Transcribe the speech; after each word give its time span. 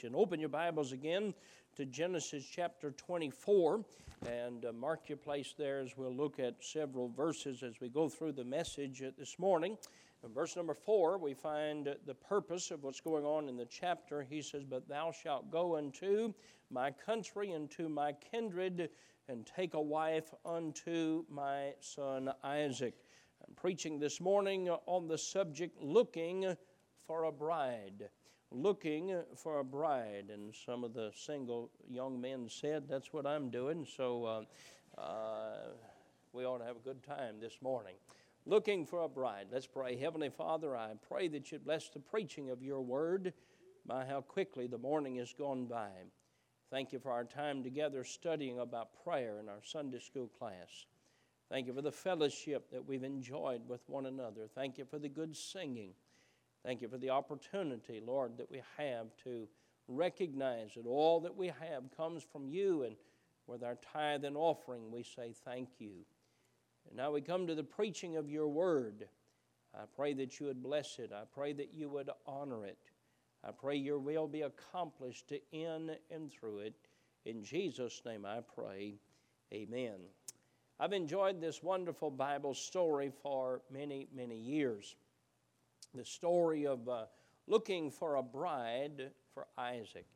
nation. 0.00 0.14
Open 0.16 0.40
your 0.40 0.48
Bibles 0.48 0.92
again 0.92 1.34
to 1.76 1.84
Genesis 1.84 2.46
chapter 2.50 2.92
24 2.92 3.84
and 4.26 4.64
uh, 4.64 4.72
mark 4.72 5.10
your 5.10 5.18
place 5.18 5.54
there 5.58 5.80
as 5.80 5.94
we'll 5.94 6.14
look 6.14 6.38
at 6.38 6.54
several 6.60 7.10
verses 7.10 7.62
as 7.62 7.80
we 7.82 7.90
go 7.90 8.08
through 8.08 8.32
the 8.32 8.44
message 8.44 9.02
this 9.18 9.38
morning. 9.38 9.76
In 10.24 10.32
verse 10.32 10.56
number 10.56 10.72
4, 10.72 11.18
we 11.18 11.34
find 11.34 11.94
the 12.06 12.14
purpose 12.14 12.70
of 12.70 12.82
what's 12.82 13.02
going 13.02 13.26
on 13.26 13.46
in 13.50 13.58
the 13.58 13.66
chapter. 13.66 14.22
He 14.22 14.40
says, 14.40 14.64
But 14.64 14.88
thou 14.88 15.12
shalt 15.12 15.50
go 15.50 15.76
unto 15.76 16.32
my 16.70 16.92
country, 16.92 17.50
and 17.50 17.70
to 17.72 17.90
my 17.90 18.14
kindred, 18.30 18.88
and 19.28 19.44
take 19.44 19.74
a 19.74 19.82
wife 19.82 20.32
unto 20.46 21.24
my 21.30 21.74
son 21.80 22.30
Isaac. 22.42 22.94
I'm 23.46 23.54
preaching 23.54 23.98
this 23.98 24.18
morning 24.18 24.70
on 24.86 25.08
the 25.08 25.18
subject 25.18 25.78
looking 25.82 26.56
for 27.06 27.24
a 27.24 27.32
bride. 27.32 28.08
Looking 28.52 29.14
for 29.36 29.60
a 29.60 29.64
bride. 29.64 30.30
And 30.32 30.54
some 30.66 30.84
of 30.84 30.94
the 30.94 31.12
single 31.14 31.70
young 31.88 32.20
men 32.20 32.48
said, 32.48 32.88
That's 32.88 33.12
what 33.12 33.26
I'm 33.26 33.50
doing. 33.50 33.86
So 33.96 34.24
uh, 34.24 35.00
uh, 35.00 35.56
we 36.32 36.44
ought 36.44 36.58
to 36.58 36.64
have 36.64 36.76
a 36.76 36.80
good 36.80 37.02
time 37.02 37.36
this 37.40 37.58
morning. 37.62 37.94
Looking 38.46 38.86
for 38.86 39.02
a 39.02 39.08
bride. 39.08 39.46
Let's 39.52 39.66
pray. 39.66 39.96
Heavenly 39.96 40.30
Father, 40.30 40.76
I 40.76 40.92
pray 41.08 41.28
that 41.28 41.52
you'd 41.52 41.64
bless 41.64 41.88
the 41.88 42.00
preaching 42.00 42.50
of 42.50 42.62
your 42.62 42.80
word. 42.80 43.32
by 43.86 44.04
how 44.04 44.20
quickly 44.20 44.66
the 44.66 44.78
morning 44.78 45.16
has 45.16 45.32
gone 45.32 45.66
by. 45.66 45.90
Thank 46.70 46.92
you 46.92 47.00
for 47.00 47.10
our 47.10 47.24
time 47.24 47.62
together 47.62 48.04
studying 48.04 48.60
about 48.60 49.02
prayer 49.02 49.40
in 49.40 49.48
our 49.48 49.60
Sunday 49.64 49.98
school 49.98 50.28
class. 50.28 50.86
Thank 51.50 51.66
you 51.66 51.74
for 51.74 51.82
the 51.82 51.90
fellowship 51.90 52.70
that 52.70 52.86
we've 52.86 53.02
enjoyed 53.02 53.62
with 53.68 53.80
one 53.88 54.06
another. 54.06 54.46
Thank 54.54 54.78
you 54.78 54.84
for 54.84 54.98
the 55.00 55.08
good 55.08 55.36
singing. 55.36 55.94
Thank 56.64 56.82
you 56.82 56.88
for 56.88 56.98
the 56.98 57.10
opportunity, 57.10 58.02
Lord, 58.04 58.36
that 58.36 58.50
we 58.50 58.62
have 58.76 59.06
to 59.24 59.48
recognize 59.88 60.74
that 60.76 60.86
all 60.86 61.20
that 61.20 61.36
we 61.36 61.46
have 61.46 61.84
comes 61.96 62.22
from 62.22 62.48
you, 62.48 62.82
and 62.82 62.96
with 63.46 63.62
our 63.62 63.76
tithe 63.92 64.24
and 64.24 64.36
offering, 64.36 64.90
we 64.90 65.02
say 65.02 65.34
thank 65.44 65.68
you. 65.78 65.92
And 66.86 66.96
now 66.96 67.12
we 67.12 67.22
come 67.22 67.46
to 67.46 67.54
the 67.54 67.64
preaching 67.64 68.16
of 68.16 68.30
your 68.30 68.48
word. 68.48 69.08
I 69.74 69.84
pray 69.96 70.12
that 70.14 70.38
you 70.38 70.46
would 70.46 70.62
bless 70.62 70.98
it. 70.98 71.12
I 71.12 71.22
pray 71.32 71.52
that 71.54 71.72
you 71.72 71.88
would 71.88 72.10
honor 72.26 72.66
it. 72.66 72.78
I 73.42 73.52
pray 73.52 73.76
your 73.76 73.98
will 73.98 74.28
be 74.28 74.42
accomplished 74.42 75.32
in 75.52 75.96
and 76.10 76.30
through 76.30 76.58
it. 76.58 76.74
In 77.24 77.42
Jesus' 77.42 78.02
name 78.04 78.26
I 78.26 78.40
pray. 78.54 78.98
Amen. 79.52 79.96
I've 80.78 80.92
enjoyed 80.92 81.40
this 81.40 81.62
wonderful 81.62 82.10
Bible 82.10 82.54
story 82.54 83.10
for 83.22 83.62
many, 83.72 84.08
many 84.14 84.36
years 84.36 84.96
the 85.94 86.04
story 86.04 86.66
of 86.66 86.88
uh, 86.88 87.04
looking 87.46 87.90
for 87.90 88.16
a 88.16 88.22
bride 88.22 89.10
for 89.34 89.46
Isaac. 89.58 90.06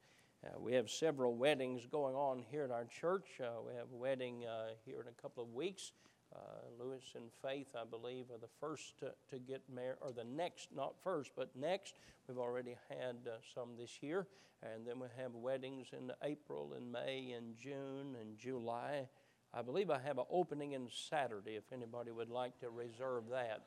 Uh, 0.44 0.61
we 0.61 0.72
have 0.75 0.91
several 0.91 1.34
weddings 1.34 1.86
going 1.91 2.14
on 2.14 2.44
here 2.50 2.64
at 2.64 2.70
our 2.70 2.84
church. 2.84 3.41
Uh, 3.41 3.61
we 3.67 3.75
have 3.75 3.86
a 3.92 3.97
wedding 3.97 4.45
uh, 4.45 4.69
here 4.84 5.00
in 5.00 5.08
a 5.08 5.22
couple 5.22 5.42
of 5.42 5.52
weeks. 5.52 5.92
Uh, 6.34 6.39
Lewis 6.78 7.05
and 7.14 7.30
Faith, 7.42 7.69
I 7.75 7.84
believe, 7.84 8.27
are 8.30 8.39
the 8.39 8.52
first 8.61 8.98
to, 8.98 9.12
to 9.30 9.39
get 9.39 9.62
married, 9.72 9.98
or 10.00 10.12
the 10.12 10.25
next, 10.25 10.69
not 10.75 10.95
first, 11.02 11.33
but 11.36 11.50
next. 11.56 11.95
We've 12.28 12.39
already 12.39 12.77
had 12.89 13.17
uh, 13.27 13.36
some 13.55 13.70
this 13.78 14.02
year. 14.02 14.27
And 14.62 14.86
then 14.86 14.98
we 14.98 15.08
have 15.20 15.34
weddings 15.34 15.89
in 15.92 16.11
April 16.22 16.72
and 16.77 16.91
May 16.91 17.33
and 17.36 17.56
June 17.56 18.17
and 18.20 18.39
July. 18.39 19.08
I 19.52 19.62
believe 19.62 19.91
I 19.91 19.98
have 19.98 20.19
an 20.19 20.25
opening 20.30 20.72
in 20.72 20.89
Saturday 20.89 21.56
if 21.56 21.64
anybody 21.72 22.11
would 22.11 22.30
like 22.30 22.58
to 22.61 22.70
reserve 22.70 23.25
that 23.30 23.62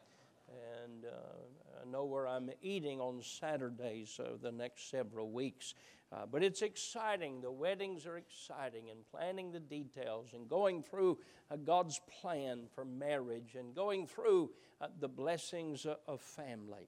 and 0.49 1.05
uh, 1.05 1.81
I 1.81 1.89
know 1.89 2.05
where 2.05 2.27
I'm 2.27 2.49
eating 2.61 2.99
on 2.99 3.21
Saturdays 3.21 4.19
uh, 4.19 4.37
the 4.41 4.51
next 4.51 4.89
several 4.89 5.31
weeks. 5.31 5.73
Uh, 6.11 6.25
but 6.25 6.41
it's 6.41 6.61
exciting. 6.61 7.41
The 7.41 7.51
weddings 7.51 8.05
are 8.05 8.17
exciting, 8.17 8.89
and 8.89 8.99
planning 9.11 9.51
the 9.51 9.59
details, 9.59 10.29
and 10.33 10.47
going 10.47 10.81
through 10.81 11.19
uh, 11.51 11.57
God's 11.57 11.99
plan 12.21 12.67
for 12.73 12.85
marriage, 12.85 13.55
and 13.55 13.75
going 13.75 14.07
through 14.07 14.51
uh, 14.79 14.87
the 14.99 15.09
blessings 15.09 15.85
uh, 15.85 15.95
of 16.07 16.21
family. 16.21 16.87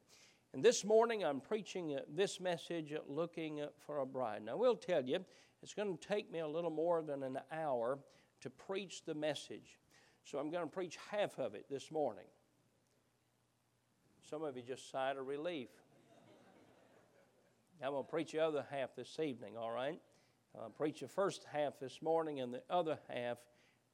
And 0.53 0.64
this 0.64 0.86
morning 0.86 1.25
I'm 1.25 1.42
preaching 1.42 2.00
this 2.08 2.40
message 2.40 2.94
looking 3.08 3.62
for 3.86 4.00
a 4.00 4.06
bride. 4.06 4.44
Now, 4.46 4.53
I 4.53 4.56
will 4.56 4.75
tell 4.75 5.03
you, 5.03 5.19
it's 5.62 5.74
going 5.74 5.98
to 5.98 6.08
take 6.08 6.31
me 6.31 6.40
a 6.40 6.48
little 6.48 6.72
more 6.72 7.02
than 7.02 7.22
an 7.24 7.40
hour 7.52 8.00
to 8.42 8.50
preach 8.50 9.03
the 9.06 9.14
message. 9.14 9.78
So 10.24 10.40
I'm 10.40 10.50
going 10.50 10.64
to 10.64 10.72
preach 10.72 10.98
half 11.12 11.38
of 11.40 11.56
it 11.56 11.66
this 11.69 11.92
morning. 11.92 12.25
Some 14.29 14.44
of 14.44 14.56
you 14.56 14.62
just 14.62 14.91
sighed 14.91 15.17
a 15.17 15.23
relief. 15.23 15.69
I'm 17.84 17.94
going 17.94 18.03
to 18.03 18.07
preach 18.09 18.34
the 18.34 18.40
other 18.40 18.63
half 18.69 18.95
this 18.95 19.17
evening, 19.19 19.57
all 19.57 19.72
right? 19.72 20.00
I'll 20.56 20.69
preach 20.69 21.00
the 21.00 21.07
first 21.07 21.45
half 21.51 21.79
this 21.79 22.00
morning 22.03 22.39
and 22.39 22.53
the 22.53 22.62
other 22.69 23.00
half 23.12 23.39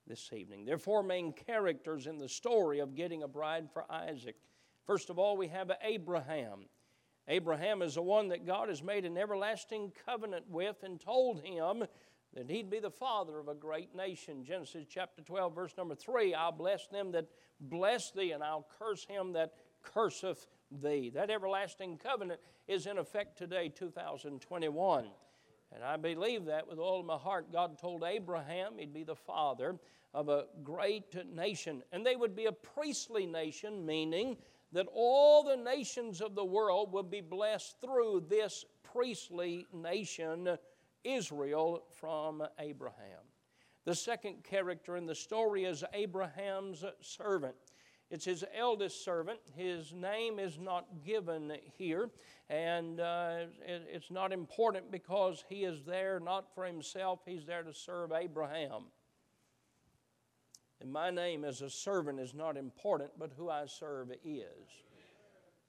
this 0.07 0.31
evening. 0.33 0.65
There 0.65 0.75
are 0.75 0.79
four 0.79 1.03
main 1.03 1.31
characters 1.31 2.05
in 2.05 2.17
the 2.17 2.27
story 2.27 2.79
of 2.79 2.95
getting 2.95 3.23
a 3.23 3.29
bride 3.29 3.69
for 3.71 3.89
Isaac. 3.89 4.35
First 4.85 5.09
of 5.09 5.17
all, 5.17 5.37
we 5.37 5.47
have 5.47 5.71
Abraham. 5.81 6.65
Abraham 7.29 7.81
is 7.81 7.95
the 7.95 8.01
one 8.01 8.27
that 8.27 8.45
God 8.45 8.67
has 8.67 8.83
made 8.83 9.05
an 9.05 9.17
everlasting 9.17 9.93
covenant 10.05 10.49
with 10.49 10.83
and 10.83 10.99
told 10.99 11.39
him 11.43 11.85
that 12.33 12.49
he'd 12.49 12.69
be 12.69 12.79
the 12.79 12.91
father 12.91 13.39
of 13.39 13.47
a 13.47 13.55
great 13.55 13.95
nation. 13.95 14.43
Genesis 14.43 14.85
chapter 14.89 15.21
12, 15.21 15.55
verse 15.55 15.73
number 15.77 15.95
3 15.95 16.33
I'll 16.33 16.51
bless 16.51 16.87
them 16.87 17.13
that 17.13 17.29
bless 17.61 18.11
thee, 18.11 18.31
and 18.31 18.43
I'll 18.43 18.67
curse 18.77 19.05
him 19.05 19.31
that 19.33 19.53
curseth 19.93 20.47
thee. 20.71 21.11
That 21.13 21.29
everlasting 21.29 21.97
covenant 21.97 22.39
is 22.67 22.87
in 22.87 22.97
effect 22.97 23.37
today, 23.37 23.69
2021. 23.69 25.05
And 25.73 25.83
I 25.83 25.97
believe 25.97 26.45
that 26.45 26.67
with 26.67 26.79
all 26.79 26.99
of 26.99 27.05
my 27.05 27.17
heart. 27.17 27.51
God 27.51 27.77
told 27.77 28.03
Abraham 28.03 28.73
he'd 28.77 28.93
be 28.93 29.03
the 29.03 29.15
father 29.15 29.75
of 30.13 30.29
a 30.29 30.45
great 30.63 31.15
nation. 31.33 31.83
And 31.91 32.05
they 32.05 32.15
would 32.15 32.35
be 32.35 32.45
a 32.45 32.51
priestly 32.51 33.25
nation, 33.25 33.85
meaning 33.85 34.37
that 34.71 34.87
all 34.93 35.43
the 35.43 35.57
nations 35.57 36.21
of 36.21 36.35
the 36.35 36.45
world 36.45 36.91
would 36.93 37.09
be 37.09 37.21
blessed 37.21 37.75
through 37.81 38.25
this 38.29 38.65
priestly 38.83 39.67
nation, 39.73 40.57
Israel, 41.03 41.83
from 41.99 42.43
Abraham. 42.59 43.21
The 43.83 43.95
second 43.95 44.43
character 44.43 44.97
in 44.97 45.05
the 45.05 45.15
story 45.15 45.65
is 45.65 45.83
Abraham's 45.93 46.83
servant. 47.01 47.55
It's 48.11 48.25
his 48.25 48.43
eldest 48.55 49.03
servant. 49.03 49.39
His 49.55 49.91
name 49.91 50.37
is 50.37 50.59
not 50.59 50.85
given 51.03 51.53
here, 51.77 52.09
and 52.49 52.99
uh, 52.99 53.45
it, 53.65 53.87
it's 53.91 54.11
not 54.11 54.31
important 54.31 54.91
because 54.91 55.43
he 55.49 55.63
is 55.63 55.83
there 55.85 56.19
not 56.19 56.53
for 56.53 56.65
himself, 56.65 57.21
he's 57.25 57.45
there 57.45 57.63
to 57.63 57.73
serve 57.73 58.11
Abraham. 58.11 58.83
And 60.81 60.91
my 60.91 61.09
name 61.09 61.43
as 61.43 61.61
a 61.61 61.69
servant 61.69 62.19
is 62.19 62.33
not 62.33 62.57
important, 62.57 63.11
but 63.17 63.31
who 63.35 63.49
I 63.49 63.65
serve 63.65 64.11
is. 64.23 64.83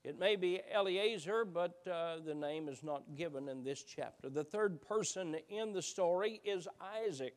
It 0.03 0.19
may 0.19 0.35
be 0.35 0.61
Eliezer, 0.73 1.43
but 1.43 1.85
uh, 1.91 2.17
the 2.25 2.35
name 2.35 2.69
is 2.69 2.83
not 2.83 3.15
given 3.15 3.49
in 3.49 3.63
this 3.63 3.83
chapter. 3.83 4.29
The 4.29 4.43
third 4.43 4.81
person 4.81 5.35
in 5.49 5.73
the 5.73 5.81
story 5.81 6.39
is 6.45 6.67
Isaac. 7.05 7.33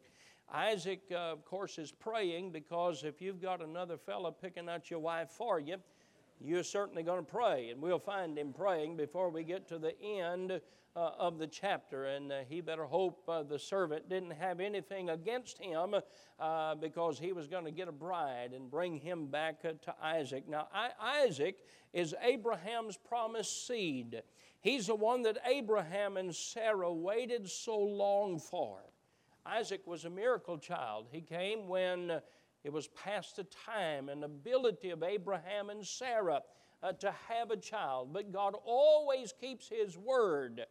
Isaac, 0.53 1.03
uh, 1.13 1.33
of 1.33 1.45
course, 1.45 1.79
is 1.79 1.93
praying 1.93 2.51
because 2.51 3.05
if 3.05 3.23
you've 3.23 3.41
got 3.41 3.63
another 3.63 3.97
fellow 3.97 4.33
picking 4.33 4.69
out 4.69 4.91
your 4.91 4.99
wife 4.99 5.31
for 5.31 5.61
you, 5.61 5.77
you're 6.41 6.65
certainly 6.65 7.03
going 7.03 7.25
to 7.25 7.31
pray. 7.31 7.71
And 7.71 7.81
we'll 7.81 7.99
find 7.99 8.37
him 8.37 8.53
praying 8.53 8.97
before 8.97 9.31
we 9.31 9.45
get 9.45 9.69
to 9.69 9.79
the 9.79 10.01
end 10.01 10.61
uh, 10.97 11.11
of 11.19 11.39
the 11.39 11.47
chapter. 11.47 12.07
And 12.07 12.33
uh, 12.33 12.39
he 12.49 12.61
better 12.61 12.85
hope 12.85 13.23
uh, 13.29 13.43
the 13.43 13.59
servant 13.59 14.09
didn't 14.09 14.33
have 14.33 14.59
anything 14.59 15.11
against 15.11 15.59
him 15.59 15.95
uh, 16.39 16.75
because 16.75 17.19
he 17.19 17.33
was 17.33 17.47
going 17.47 17.65
to 17.65 17.71
get 17.71 17.89
a 17.89 17.93
bride 17.93 18.53
and 18.53 18.71
bring 18.71 18.97
him 18.97 19.27
back 19.27 19.61
uh, 19.65 19.73
to 19.83 19.95
Isaac. 20.03 20.49
Now, 20.49 20.69
I- 20.75 21.23
Isaac 21.25 21.59
is 21.93 22.15
Abraham's 22.23 22.97
promised 22.97 23.67
seed. 23.67 24.23
He's 24.63 24.89
the 24.89 24.95
one 24.95 25.23
that 25.23 25.39
Abraham 25.47 26.17
and 26.17 26.35
Sarah 26.35 26.93
waited 26.93 27.49
so 27.49 27.79
long 27.79 28.39
for. 28.39 28.81
Isaac 29.47 29.87
was 29.87 30.05
a 30.05 30.11
miracle 30.11 30.59
child. 30.59 31.07
He 31.11 31.21
came 31.21 31.69
when 31.69 32.11
uh, 32.11 32.21
it 32.65 32.73
was 32.73 32.89
past 32.89 33.37
the 33.37 33.45
time 33.45 34.09
and 34.09 34.23
ability 34.25 34.91
of 34.91 35.03
Abraham 35.03 35.71
and 35.71 35.87
Sarah 35.87 36.43
uh, 36.83 36.93
to 36.93 37.15
have 37.29 37.51
a 37.51 37.57
child. 37.57 38.13
But 38.13 38.33
God 38.33 38.55
always 38.65 39.33
keeps 39.33 39.69
His 39.69 39.97
word. 39.97 40.67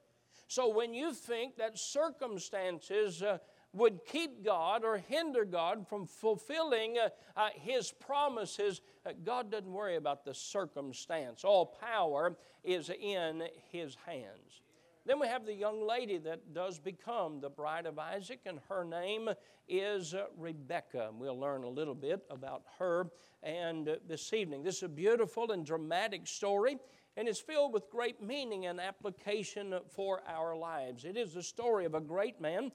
So 0.47 0.67
when 0.69 0.93
you 0.93 1.13
think 1.13 1.57
that 1.57 1.77
circumstances 1.77 3.21
uh, 3.21 3.37
would 3.73 4.05
keep 4.05 4.43
God 4.43 4.83
or 4.83 4.97
hinder 4.97 5.45
God 5.45 5.87
from 5.87 6.05
fulfilling 6.07 6.97
uh, 6.97 7.09
uh, 7.35 7.49
His 7.55 7.91
promises, 7.91 8.81
uh, 9.05 9.11
God 9.23 9.51
doesn't 9.51 9.71
worry 9.71 9.95
about 9.95 10.25
the 10.25 10.33
circumstance. 10.33 11.43
All 11.43 11.65
power 11.65 12.35
is 12.63 12.89
in 12.89 13.43
His 13.71 13.95
hands. 14.05 14.61
Then 15.09 15.19
we 15.19 15.25
have 15.25 15.43
the 15.43 15.55
young 15.55 15.87
lady 15.87 16.19
that 16.19 16.53
does 16.53 16.77
become 16.77 17.39
the 17.39 17.49
bride 17.49 17.87
of 17.87 17.97
Isaac, 17.97 18.41
and 18.45 18.59
her 18.69 18.83
name 18.83 19.27
is 19.67 20.13
uh, 20.13 20.25
Rebecca. 20.37 21.09
We'll 21.11 21.39
learn 21.39 21.63
a 21.63 21.67
little 21.67 21.95
bit 21.95 22.21
about 22.29 22.61
her 22.77 23.07
and 23.41 23.89
uh, 23.89 23.95
this 24.07 24.33
evening. 24.33 24.61
This 24.61 24.77
is 24.77 24.83
a 24.83 24.87
beautiful 24.87 25.51
and 25.51 25.65
dramatic 25.65 26.27
story. 26.27 26.77
and 27.17 27.27
it's 27.27 27.39
filled 27.39 27.73
with 27.73 27.89
great 27.89 28.21
meaning 28.21 28.67
and 28.67 28.79
application 28.79 29.79
for 29.89 30.21
our 30.27 30.55
lives. 30.55 31.05
It 31.05 31.17
is 31.17 31.33
the 31.33 31.41
story 31.41 31.85
of 31.85 31.95
a 31.95 32.01
great 32.01 32.39
man, 32.39 32.71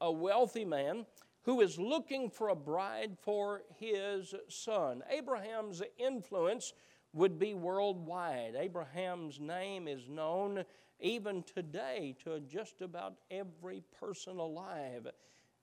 a 0.00 0.10
wealthy 0.10 0.64
man, 0.64 1.04
who 1.42 1.60
is 1.60 1.78
looking 1.78 2.30
for 2.30 2.48
a 2.48 2.56
bride 2.56 3.18
for 3.20 3.64
his 3.78 4.34
son. 4.48 5.02
Abraham's 5.10 5.82
influence 5.98 6.72
would 7.12 7.38
be 7.38 7.52
worldwide. 7.52 8.54
Abraham's 8.56 9.38
name 9.38 9.88
is 9.88 10.08
known 10.08 10.64
even 11.00 11.42
today 11.42 12.16
to 12.24 12.40
just 12.40 12.80
about 12.80 13.14
every 13.30 13.82
person 14.00 14.38
alive. 14.38 15.06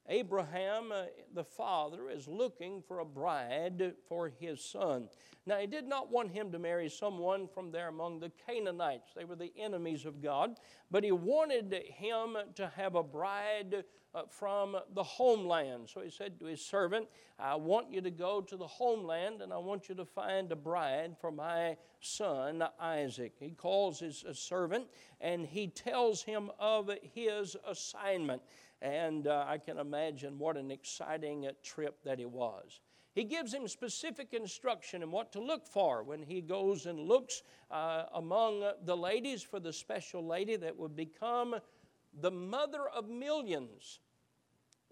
Abraham, 0.10 0.92
uh, 0.92 1.04
the 1.34 1.44
father, 1.44 2.10
is 2.10 2.28
looking 2.28 2.82
for 2.82 3.00
a 3.00 3.06
bride 3.06 3.94
for 4.08 4.32
his 4.40 4.64
son. 4.64 5.08
Now, 5.46 5.58
he 5.58 5.68
did 5.68 5.88
not 5.88 6.12
want 6.12 6.32
him 6.32 6.52
to 6.52 6.60
marry 6.60 6.90
someone 6.90 7.48
from 7.48 7.72
there 7.72 7.90
among 7.90 8.20
the 8.20 8.32
Canaanites. 8.46 9.12
They 9.16 9.26
were 9.26 9.36
the 9.36 9.52
enemies 9.58 10.06
of 10.06 10.22
God. 10.22 10.58
But 10.90 11.04
he 11.04 11.12
wanted 11.12 11.74
him 11.90 12.38
to 12.56 12.72
have 12.76 12.96
a 12.96 13.04
bride 13.04 13.84
uh, 14.16 14.24
from 14.30 14.78
the 14.94 15.04
homeland. 15.04 15.90
So 15.90 16.02
he 16.02 16.10
said 16.10 16.40
to 16.40 16.46
his 16.46 16.64
servant, 16.64 17.08
I 17.40 17.56
want 17.56 17.92
you 17.92 18.00
to 18.02 18.12
go 18.12 18.42
to 18.42 18.56
the 18.56 18.68
homeland 18.68 19.42
and 19.42 19.52
I 19.52 19.58
want 19.58 19.90
you 19.90 19.96
to 19.96 20.06
find 20.06 20.52
a 20.52 20.56
bride 20.56 21.16
for 21.20 21.32
my 21.32 21.78
son 22.00 22.64
Isaac. 22.80 23.34
He 23.40 23.52
calls 23.52 24.00
his 24.00 24.24
servant 24.34 24.86
and 25.20 25.46
he 25.46 25.68
tells 25.68 26.22
him 26.24 26.52
of 26.60 26.92
his 27.14 27.58
assignment. 27.68 28.42
And 28.84 29.28
uh, 29.28 29.46
I 29.48 29.58
can 29.58 29.78
imagine 29.80 30.38
what 30.38 30.58
an 30.58 30.70
exciting 30.70 31.48
uh, 31.48 31.52
trip 31.64 32.04
that 32.04 32.20
it 32.20 32.30
was. 32.30 32.82
He 33.16 33.24
gives 33.24 33.54
him 33.54 33.68
specific 33.68 34.34
instruction 34.34 35.02
in 35.02 35.10
what 35.10 35.32
to 35.34 35.40
look 35.40 35.66
for 35.66 36.04
when 36.04 36.22
he 36.22 36.42
goes 36.42 36.86
and 36.86 37.00
looks 37.00 37.44
uh, 37.72 38.04
among 38.14 38.64
the 38.84 38.98
ladies 38.98 39.42
for 39.42 39.60
the 39.60 39.72
special 39.72 40.26
lady 40.26 40.58
that 40.58 40.78
would 40.78 40.96
become 40.96 41.56
the 42.22 42.32
mother 42.32 42.90
of 42.90 43.08
millions. 43.08 44.00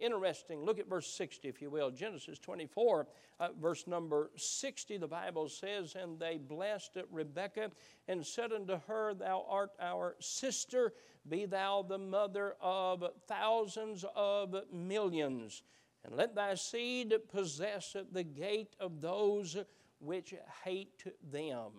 Interesting. 0.01 0.65
Look 0.65 0.79
at 0.79 0.89
verse 0.89 1.07
60, 1.13 1.47
if 1.47 1.61
you 1.61 1.69
will. 1.69 1.91
Genesis 1.91 2.39
24, 2.39 3.07
uh, 3.39 3.49
verse 3.61 3.85
number 3.85 4.31
60, 4.35 4.97
the 4.97 5.07
Bible 5.07 5.47
says, 5.47 5.95
And 5.95 6.19
they 6.19 6.37
blessed 6.37 6.97
Rebekah 7.11 7.69
and 8.07 8.25
said 8.25 8.51
unto 8.51 8.79
her, 8.87 9.13
Thou 9.13 9.45
art 9.47 9.69
our 9.79 10.15
sister, 10.19 10.93
be 11.29 11.45
thou 11.45 11.85
the 11.87 11.99
mother 11.99 12.55
of 12.59 13.05
thousands 13.27 14.03
of 14.15 14.55
millions. 14.73 15.61
And 16.03 16.15
let 16.15 16.33
thy 16.33 16.55
seed 16.55 17.13
possess 17.31 17.95
the 18.11 18.23
gate 18.23 18.75
of 18.79 19.01
those 19.01 19.55
which 19.99 20.33
hate 20.65 21.03
them. 21.31 21.73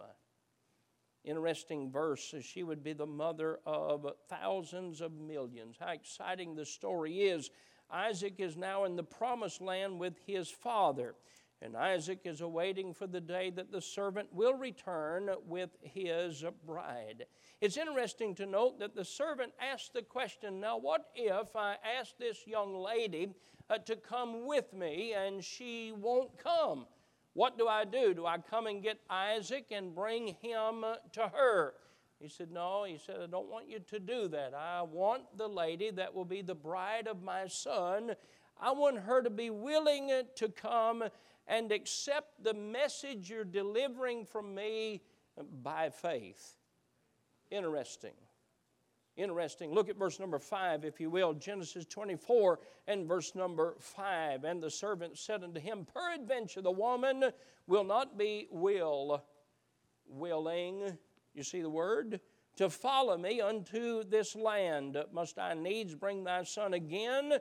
Interesting 1.24 1.90
verse. 1.90 2.34
She 2.40 2.62
would 2.62 2.84
be 2.84 2.92
the 2.92 3.06
mother 3.06 3.58
of 3.66 4.06
thousands 4.28 5.00
of 5.00 5.12
millions. 5.12 5.76
How 5.80 5.90
exciting 5.92 6.54
the 6.54 6.66
story 6.66 7.22
is 7.22 7.50
Isaac 7.92 8.34
is 8.38 8.56
now 8.56 8.84
in 8.84 8.96
the 8.96 9.02
promised 9.02 9.60
land 9.60 9.98
with 9.98 10.14
his 10.26 10.48
father. 10.48 11.14
And 11.60 11.76
Isaac 11.76 12.20
is 12.24 12.40
awaiting 12.40 12.92
for 12.92 13.06
the 13.06 13.20
day 13.20 13.50
that 13.50 13.70
the 13.70 13.80
servant 13.80 14.32
will 14.32 14.54
return 14.54 15.30
with 15.46 15.70
his 15.80 16.44
bride. 16.66 17.26
It's 17.60 17.76
interesting 17.76 18.34
to 18.36 18.46
note 18.46 18.80
that 18.80 18.96
the 18.96 19.04
servant 19.04 19.52
asked 19.60 19.92
the 19.92 20.02
question 20.02 20.58
now, 20.58 20.76
what 20.78 21.10
if 21.14 21.54
I 21.54 21.76
ask 22.00 22.18
this 22.18 22.48
young 22.48 22.74
lady 22.74 23.28
uh, 23.70 23.78
to 23.78 23.94
come 23.94 24.44
with 24.46 24.72
me 24.72 25.12
and 25.12 25.44
she 25.44 25.92
won't 25.92 26.36
come? 26.36 26.86
What 27.34 27.56
do 27.56 27.68
I 27.68 27.84
do? 27.84 28.12
Do 28.12 28.26
I 28.26 28.38
come 28.38 28.66
and 28.66 28.82
get 28.82 28.98
Isaac 29.08 29.66
and 29.70 29.94
bring 29.94 30.34
him 30.42 30.84
to 31.12 31.28
her? 31.32 31.74
He 32.22 32.28
said, 32.28 32.52
No. 32.52 32.84
He 32.84 32.98
said, 32.98 33.16
I 33.20 33.26
don't 33.26 33.50
want 33.50 33.68
you 33.68 33.80
to 33.80 33.98
do 33.98 34.28
that. 34.28 34.54
I 34.54 34.82
want 34.82 35.36
the 35.36 35.48
lady 35.48 35.90
that 35.90 36.14
will 36.14 36.24
be 36.24 36.40
the 36.40 36.54
bride 36.54 37.08
of 37.08 37.22
my 37.22 37.48
son. 37.48 38.14
I 38.60 38.70
want 38.70 39.00
her 39.00 39.22
to 39.22 39.30
be 39.30 39.50
willing 39.50 40.10
to 40.36 40.48
come 40.48 41.02
and 41.48 41.72
accept 41.72 42.44
the 42.44 42.54
message 42.54 43.28
you're 43.28 43.44
delivering 43.44 44.24
from 44.24 44.54
me 44.54 45.02
by 45.64 45.90
faith. 45.90 46.54
Interesting. 47.50 48.12
Interesting. 49.16 49.72
Look 49.72 49.88
at 49.88 49.98
verse 49.98 50.20
number 50.20 50.38
5, 50.38 50.84
if 50.84 51.00
you 51.00 51.10
will. 51.10 51.34
Genesis 51.34 51.84
24 51.86 52.60
and 52.86 53.06
verse 53.06 53.34
number 53.34 53.74
5. 53.80 54.44
And 54.44 54.62
the 54.62 54.70
servant 54.70 55.18
said 55.18 55.42
unto 55.42 55.60
him, 55.60 55.86
Peradventure 55.92 56.62
the 56.62 56.70
woman 56.70 57.24
will 57.66 57.84
not 57.84 58.16
be 58.16 58.46
will, 58.50 59.24
willing 60.08 60.96
you 61.34 61.42
see 61.42 61.62
the 61.62 61.70
word? 61.70 62.20
To 62.56 62.68
follow 62.68 63.16
me 63.16 63.40
unto 63.40 64.04
this 64.04 64.36
land. 64.36 64.96
Must 65.12 65.38
I 65.38 65.54
needs 65.54 65.94
bring 65.94 66.24
thy 66.24 66.42
son 66.44 66.74
again 66.74 67.34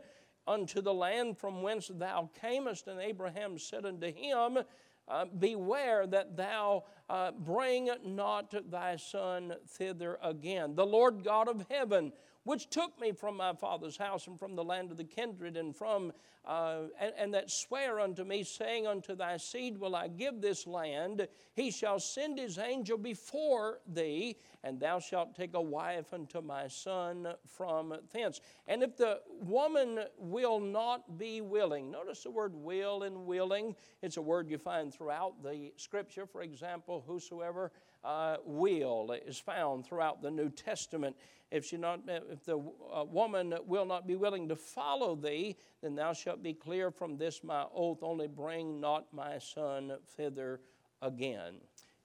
unto 0.48 0.82
the 0.82 0.94
land 0.94 1.38
from 1.38 1.62
whence 1.62 1.92
thou 1.94 2.30
camest? 2.40 2.88
And 2.88 3.00
Abraham 3.00 3.58
said 3.58 3.86
unto 3.86 4.12
him, 4.12 4.60
uh, 5.08 5.26
Beware 5.38 6.08
that 6.08 6.38
thou 6.38 6.86
uh, 7.10 7.32
bring 7.32 7.90
not 8.06 8.54
thy 8.72 8.96
son 8.96 9.54
thither 9.68 10.18
again. 10.24 10.76
The 10.76 10.86
Lord 10.86 11.24
God 11.24 11.50
of 11.50 11.66
heaven 11.70 12.14
which 12.44 12.70
took 12.70 13.00
me 13.00 13.12
from 13.12 13.38
my 13.38 13.54
father's 13.54 13.98
house 13.98 14.28
and 14.28 14.40
from 14.40 14.56
the 14.56 14.64
land 14.64 14.92
of 14.92 14.98
the 14.98 15.04
kindred 15.04 15.58
and 15.58 15.76
from 15.76 16.12
uh, 16.44 16.86
and, 17.00 17.14
and, 17.20 17.34
that 17.36 17.52
swear 17.52 18.00
unto 18.00 18.24
me 18.24 18.44
saying 18.44 18.88
unto 18.88 19.16
thy 19.16 19.38
seed 19.38 19.78
will 19.78 19.96
i 19.96 20.08
give 20.08 20.42
this 20.42 20.66
land? 20.66 21.28
He 21.54 21.70
shall 21.70 22.00
send 22.00 22.40
his 22.40 22.58
angel 22.58 22.98
before 22.98 23.78
thee 23.86 24.38
and 24.64 24.80
thou 24.80 24.98
shalt 24.98 25.36
take 25.36 25.54
a 25.54 25.62
wife 25.62 26.14
unto 26.14 26.42
my 26.42 26.68
son 26.68 27.28
from 27.46 27.94
thence. 28.12 28.42
And 28.68 28.82
if 28.82 28.98
the 28.98 29.20
woman 29.44 30.00
will 30.18 30.60
not 30.60 31.20
be 31.20 31.42
willing 31.42 31.92
notice 31.92 32.24
the 32.24 32.32
word 32.32 32.56
will 32.56 33.04
and 33.04 33.28
willing. 33.28 33.76
It's 34.02 34.18
a 34.18 34.22
word 34.22 34.50
you 34.50 34.58
find 34.58 34.92
throughout 34.92 35.44
the 35.44 35.72
scripture. 35.76 36.26
For 36.26 36.42
example 36.42 37.04
whosoever 37.06 37.72
uh, 38.04 38.38
will 38.46 39.16
is 39.26 39.40
found 39.40 39.86
throughout 39.86 40.22
the 40.22 40.32
New 40.32 40.50
Testament. 40.50 41.16
If, 41.52 41.66
she 41.66 41.78
not, 41.78 42.02
if 42.08 42.46
the 42.46 42.58
uh, 42.58 43.04
woman 43.04 43.54
will 43.66 43.86
not 43.86 44.08
be 44.08 44.16
willing 44.16 44.48
to 44.50 44.56
follow 44.56 45.16
thee, 45.16 45.58
then 45.82 45.96
thou 45.96 46.14
shalt 46.14 46.42
be 46.42 46.54
clear 46.54 46.92
from 46.92 47.18
this 47.18 47.44
my 47.44 47.66
oath, 47.76 48.00
only 48.02 48.28
bring 48.28 48.80
not 48.80 49.14
my 49.14 49.38
son 49.38 49.92
thither 50.16 50.62
again. 51.02 51.56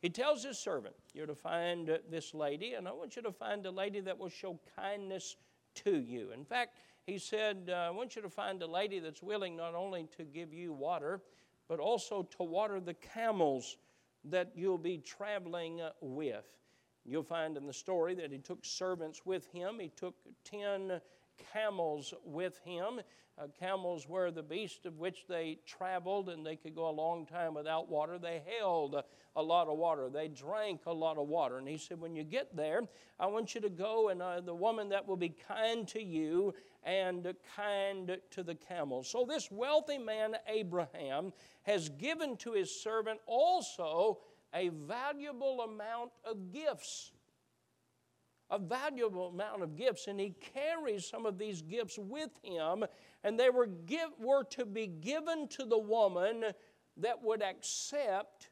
He 0.02 0.10
tells 0.10 0.44
his 0.44 0.58
servant, 0.58 0.94
You're 1.14 1.26
to 1.26 1.34
find 1.34 1.98
this 2.10 2.34
lady, 2.34 2.74
and 2.74 2.86
I 2.88 2.92
want 2.92 3.16
you 3.16 3.22
to 3.22 3.32
find 3.32 3.64
a 3.66 3.70
lady 3.70 4.00
that 4.00 4.18
will 4.18 4.28
show 4.28 4.58
kindness 4.76 5.36
to 5.84 6.00
you. 6.00 6.32
In 6.32 6.44
fact, 6.44 6.76
he 7.06 7.18
said, 7.18 7.70
uh, 7.70 7.72
I 7.72 7.90
want 7.90 8.16
you 8.16 8.22
to 8.22 8.28
find 8.28 8.60
a 8.62 8.66
lady 8.66 8.98
that's 8.98 9.22
willing 9.22 9.56
not 9.56 9.74
only 9.74 10.08
to 10.16 10.24
give 10.24 10.52
you 10.52 10.72
water, 10.72 11.22
but 11.68 11.78
also 11.78 12.22
to 12.36 12.42
water 12.42 12.80
the 12.80 12.94
camels 12.94 13.76
that 14.30 14.52
you'll 14.54 14.78
be 14.78 14.98
traveling 14.98 15.80
with. 16.00 16.46
You'll 17.04 17.22
find 17.22 17.56
in 17.56 17.66
the 17.66 17.72
story 17.72 18.14
that 18.16 18.32
he 18.32 18.38
took 18.38 18.64
servants 18.64 19.22
with 19.24 19.46
him. 19.52 19.78
He 19.78 19.88
took 19.88 20.16
10 20.44 21.00
camels 21.52 22.12
with 22.24 22.58
him. 22.64 23.00
Uh, 23.38 23.48
camels 23.58 24.08
were 24.08 24.30
the 24.30 24.42
beast 24.42 24.86
of 24.86 24.98
which 24.98 25.26
they 25.28 25.58
traveled 25.66 26.30
and 26.30 26.44
they 26.44 26.56
could 26.56 26.74
go 26.74 26.88
a 26.88 26.90
long 26.90 27.26
time 27.26 27.52
without 27.52 27.86
water. 27.86 28.18
They 28.18 28.42
held 28.58 28.94
a, 28.94 29.04
a 29.34 29.42
lot 29.42 29.68
of 29.68 29.76
water, 29.76 30.08
they 30.08 30.28
drank 30.28 30.86
a 30.86 30.92
lot 30.92 31.18
of 31.18 31.28
water. 31.28 31.58
And 31.58 31.68
he 31.68 31.76
said, 31.76 32.00
When 32.00 32.16
you 32.16 32.24
get 32.24 32.56
there, 32.56 32.80
I 33.20 33.26
want 33.26 33.54
you 33.54 33.60
to 33.60 33.68
go 33.68 34.08
and 34.08 34.22
uh, 34.22 34.40
the 34.40 34.54
woman 34.54 34.88
that 34.88 35.06
will 35.06 35.18
be 35.18 35.34
kind 35.46 35.86
to 35.88 36.02
you 36.02 36.54
and 36.82 37.34
kind 37.54 38.16
to 38.30 38.42
the 38.42 38.54
camels. 38.54 39.10
So 39.10 39.26
this 39.28 39.50
wealthy 39.50 39.98
man, 39.98 40.36
Abraham, 40.48 41.34
has 41.64 41.90
given 41.90 42.38
to 42.38 42.52
his 42.52 42.82
servant 42.82 43.20
also 43.26 44.20
a 44.54 44.70
valuable 44.70 45.60
amount 45.60 46.12
of 46.24 46.50
gifts 46.50 47.12
a 48.50 48.58
valuable 48.58 49.28
amount 49.28 49.62
of 49.62 49.76
gifts, 49.76 50.06
and 50.06 50.20
he 50.20 50.34
carries 50.54 51.06
some 51.06 51.26
of 51.26 51.38
these 51.38 51.62
gifts 51.62 51.98
with 51.98 52.30
him, 52.42 52.84
and 53.26 53.40
they 53.40 53.50
were, 53.50 53.66
give, 53.66 54.10
were 54.20 54.44
to 54.44 54.64
be 54.64 54.86
given 54.86 55.48
to 55.48 55.64
the 55.64 55.76
woman 55.76 56.44
that 56.98 57.20
would 57.24 57.42
accept 57.42 58.50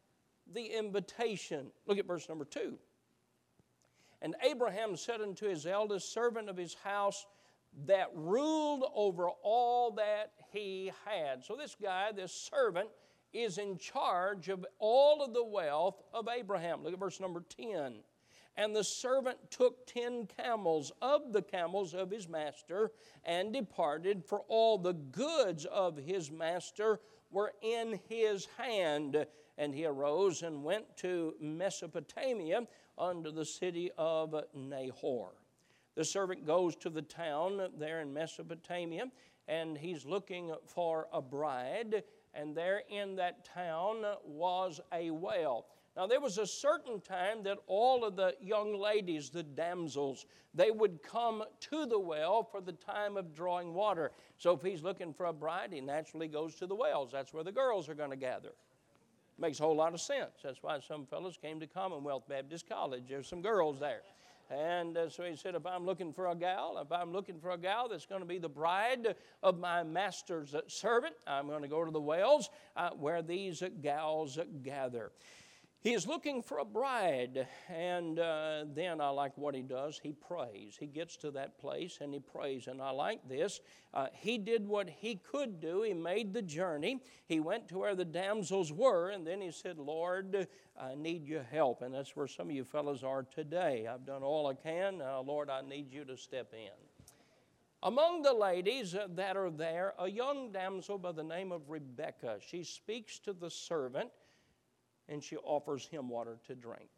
the 0.53 0.65
invitation. 0.65 1.67
Look 1.87 1.99
at 1.99 2.09
verse 2.09 2.29
number 2.29 2.45
two. 2.45 2.77
And 4.21 4.35
Abraham 4.43 4.97
said 4.97 5.21
unto 5.21 5.49
his 5.49 5.65
eldest 5.65 6.13
servant 6.13 6.49
of 6.49 6.57
his 6.57 6.75
house 6.75 7.25
that 7.87 8.09
ruled 8.17 8.85
over 8.97 9.29
all 9.45 9.93
that 9.93 10.33
he 10.53 10.91
had. 11.05 11.45
So, 11.45 11.55
this 11.55 11.77
guy, 11.81 12.11
this 12.11 12.33
servant, 12.33 12.89
is 13.33 13.59
in 13.59 13.79
charge 13.79 14.49
of 14.49 14.67
all 14.81 15.23
of 15.23 15.35
the 15.35 15.45
wealth 15.45 16.03
of 16.13 16.27
Abraham. 16.27 16.83
Look 16.83 16.95
at 16.95 16.99
verse 16.99 17.21
number 17.21 17.45
10. 17.57 18.01
And 18.57 18.75
the 18.75 18.85
servant 18.85 19.39
took 19.51 19.87
ten 19.87 20.27
camels 20.27 20.93
of 21.03 21.33
the 21.33 21.43
camels 21.43 21.93
of 21.95 22.11
his 22.11 22.29
master 22.29 22.93
and 23.25 23.53
departed, 23.53 24.25
for 24.25 24.43
all 24.49 24.79
the 24.79 24.93
goods 24.93 25.65
of 25.65 25.97
his 25.97 26.31
master 26.31 27.01
were 27.31 27.53
in 27.63 27.99
his 28.09 28.47
hand. 28.57 29.27
and 29.57 29.73
he 29.75 29.85
arose 29.87 30.43
and 30.43 30.65
went 30.65 30.97
to 30.97 31.35
Mesopotamia 31.41 32.67
under 32.99 33.31
the 33.31 33.45
city 33.45 33.91
of 33.97 34.35
Nahor. 34.53 35.33
The 35.95 36.05
servant 36.05 36.45
goes 36.45 36.75
to 36.77 36.91
the 36.91 37.03
town 37.03 37.69
there 37.79 38.01
in 38.01 38.13
Mesopotamia, 38.13 39.13
and 39.47 39.79
he's 39.79 40.05
looking 40.05 40.53
for 40.67 41.07
a 41.13 41.23
bride, 41.23 42.03
and 42.33 42.57
there 42.57 42.83
in 42.89 43.15
that 43.17 43.45
town 43.45 44.05
was 44.25 44.81
a 44.93 45.11
well. 45.11 45.67
Now, 45.97 46.09
there 46.09 46.21
was 46.21 46.39
a 46.39 46.47
certain 46.47 47.01
time 47.01 47.45
that 47.45 47.59
all 47.69 48.05
of 48.05 48.17
the 48.17 48.35
young 48.41 48.77
ladies, 48.77 49.31
the 49.31 49.45
damsels, 49.45 50.27
they 50.53 50.73
would 50.73 51.03
come 51.03 51.45
to 51.71 51.87
the 51.87 51.99
well 51.99 52.43
for 52.43 52.61
the 52.61 52.73
time 52.73 53.17
of 53.17 53.33
drawing 53.33 53.75
water. 53.75 54.11
So, 54.39 54.53
if 54.53 54.63
he's 54.63 54.83
looking 54.83 55.13
for 55.13 55.27
a 55.27 55.33
bride, 55.33 55.73
he 55.73 55.81
naturally 55.81 56.27
goes 56.27 56.57
to 56.57 56.67
the 56.67 56.75
wells. 56.75 57.11
That's 57.13 57.33
where 57.33 57.45
the 57.45 57.53
girls 57.53 57.89
are 57.89 57.95
going 57.95 58.11
to 58.11 58.17
gather. 58.17 58.51
Makes 59.39 59.61
a 59.61 59.65
whole 59.65 59.77
lot 59.77 59.95
of 59.95 60.01
sense. 60.01 60.41
That's 60.43 60.63
why 60.63 60.81
some 60.81 61.07
fellows 61.07 61.39
came 61.41 61.61
to 61.61 61.67
Commonwealth 61.67 62.25
Baptist 62.29 62.69
College. 62.69 63.05
There's 63.09 63.29
some 63.29 63.43
girls 63.43 63.79
there. 63.79 64.03
And 64.51 64.97
uh, 64.97 65.09
so 65.09 65.25
he 65.25 65.37
said, 65.37 65.55
if 65.55 65.65
I'm 65.65 65.87
looking 65.87 66.13
for 66.13 66.29
a 66.29 66.35
gal, 66.35 66.79
if 66.85 66.93
I'm 66.93 67.13
looking 67.13 67.41
for 67.41 67.51
a 67.51 67.59
gal 67.59 67.89
that's 67.89 68.05
going 68.05 68.21
to 68.21 68.27
be 68.27 68.39
the 68.39 68.49
bride 68.49 69.15
of 69.43 69.59
my 69.59 69.83
master's 69.83 70.55
servant, 70.67 71.15
I'm 71.27 71.47
going 71.47 71.63
to 71.63 71.69
go 71.69 71.85
to 71.85 71.91
the 71.91 72.01
wells 72.01 72.51
uh, 72.77 72.91
where 72.91 73.23
these 73.23 73.63
gals 73.81 74.39
gather. 74.63 75.13
He 75.85 75.93
is 75.93 76.07
looking 76.07 76.41
for 76.41 76.61
a 76.61 76.65
bride, 76.65 77.47
and 77.69 78.19
uh, 78.19 78.65
then 78.73 79.03
I 79.03 79.11
like 79.11 79.37
what 79.37 79.55
he 79.55 79.61
does. 79.61 80.01
He 80.03 80.13
prays. 80.13 80.79
He 80.81 80.87
gets 80.87 81.19
to 81.19 81.31
that 81.33 81.59
place 81.59 81.99
and 82.01 82.15
he 82.15 82.21
prays, 82.21 82.69
and 82.69 82.81
I 82.81 82.89
like 82.89 83.29
this. 83.29 83.61
Uh, 83.93 84.07
he 84.15 84.39
did 84.39 84.67
what 84.67 84.89
he 84.89 85.17
could 85.17 85.61
do. 85.61 85.83
He 85.83 85.93
made 85.93 86.33
the 86.33 86.41
journey. 86.41 87.03
He 87.27 87.39
went 87.39 87.69
to 87.69 87.77
where 87.77 87.95
the 87.95 88.07
damsels 88.07 88.73
were, 88.73 89.11
and 89.11 89.27
then 89.27 89.43
he 89.43 89.51
said, 89.51 89.77
Lord, 89.77 90.49
I 90.81 90.95
need 90.95 91.29
your 91.29 91.43
help. 91.43 91.83
And 91.83 91.93
that's 91.93 92.17
where 92.17 92.29
some 92.29 92.49
of 92.49 92.57
you 92.57 92.65
fellows 92.65 93.05
are 93.05 93.23
today. 93.23 93.87
I've 93.87 94.07
done 94.07 94.23
all 94.23 94.47
I 94.47 94.55
can. 94.55 95.03
Uh, 95.03 95.21
Lord, 95.21 95.51
I 95.51 95.61
need 95.61 95.93
you 95.93 96.07
to 96.07 96.17
step 96.17 96.55
in. 96.55 96.71
Among 97.83 98.23
the 98.23 98.33
ladies 98.33 98.97
that 99.17 99.37
are 99.37 99.51
there, 99.51 99.93
a 99.99 100.09
young 100.09 100.51
damsel 100.51 100.97
by 100.97 101.13
the 101.13 101.23
name 101.23 101.53
of 101.53 101.69
Rebecca. 101.69 102.39
She 102.41 102.65
speaks 102.65 103.19
to 103.19 103.35
the 103.35 103.51
servant 103.51 104.09
and 105.09 105.23
she 105.23 105.37
offers 105.37 105.87
him 105.87 106.09
water 106.09 106.39
to 106.47 106.55
drink. 106.55 106.89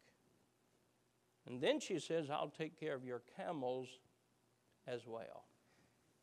And 1.47 1.61
then 1.61 1.79
she 1.79 1.99
says, 1.99 2.29
I'll 2.29 2.53
take 2.57 2.79
care 2.79 2.93
of 2.93 3.05
your 3.05 3.21
camels 3.37 3.87
as 4.87 5.07
well. 5.07 5.45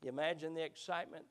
You 0.03 0.11
imagine 0.11 0.55
the 0.55 0.65
excitement 0.65 1.25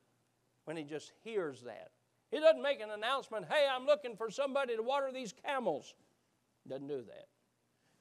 when 0.65 0.77
he 0.77 0.83
just 0.83 1.11
hears 1.23 1.61
that. 1.61 1.91
He 2.31 2.39
doesn't 2.39 2.63
make 2.63 2.81
an 2.81 2.89
announcement, 2.89 3.45
hey, 3.47 3.67
I'm 3.71 3.85
looking 3.85 4.15
for 4.15 4.31
somebody 4.31 4.75
to 4.75 4.81
water 4.81 5.11
these 5.13 5.33
camels. 5.45 5.93
Doesn't 6.67 6.87
do 6.87 7.03
that. 7.07 7.27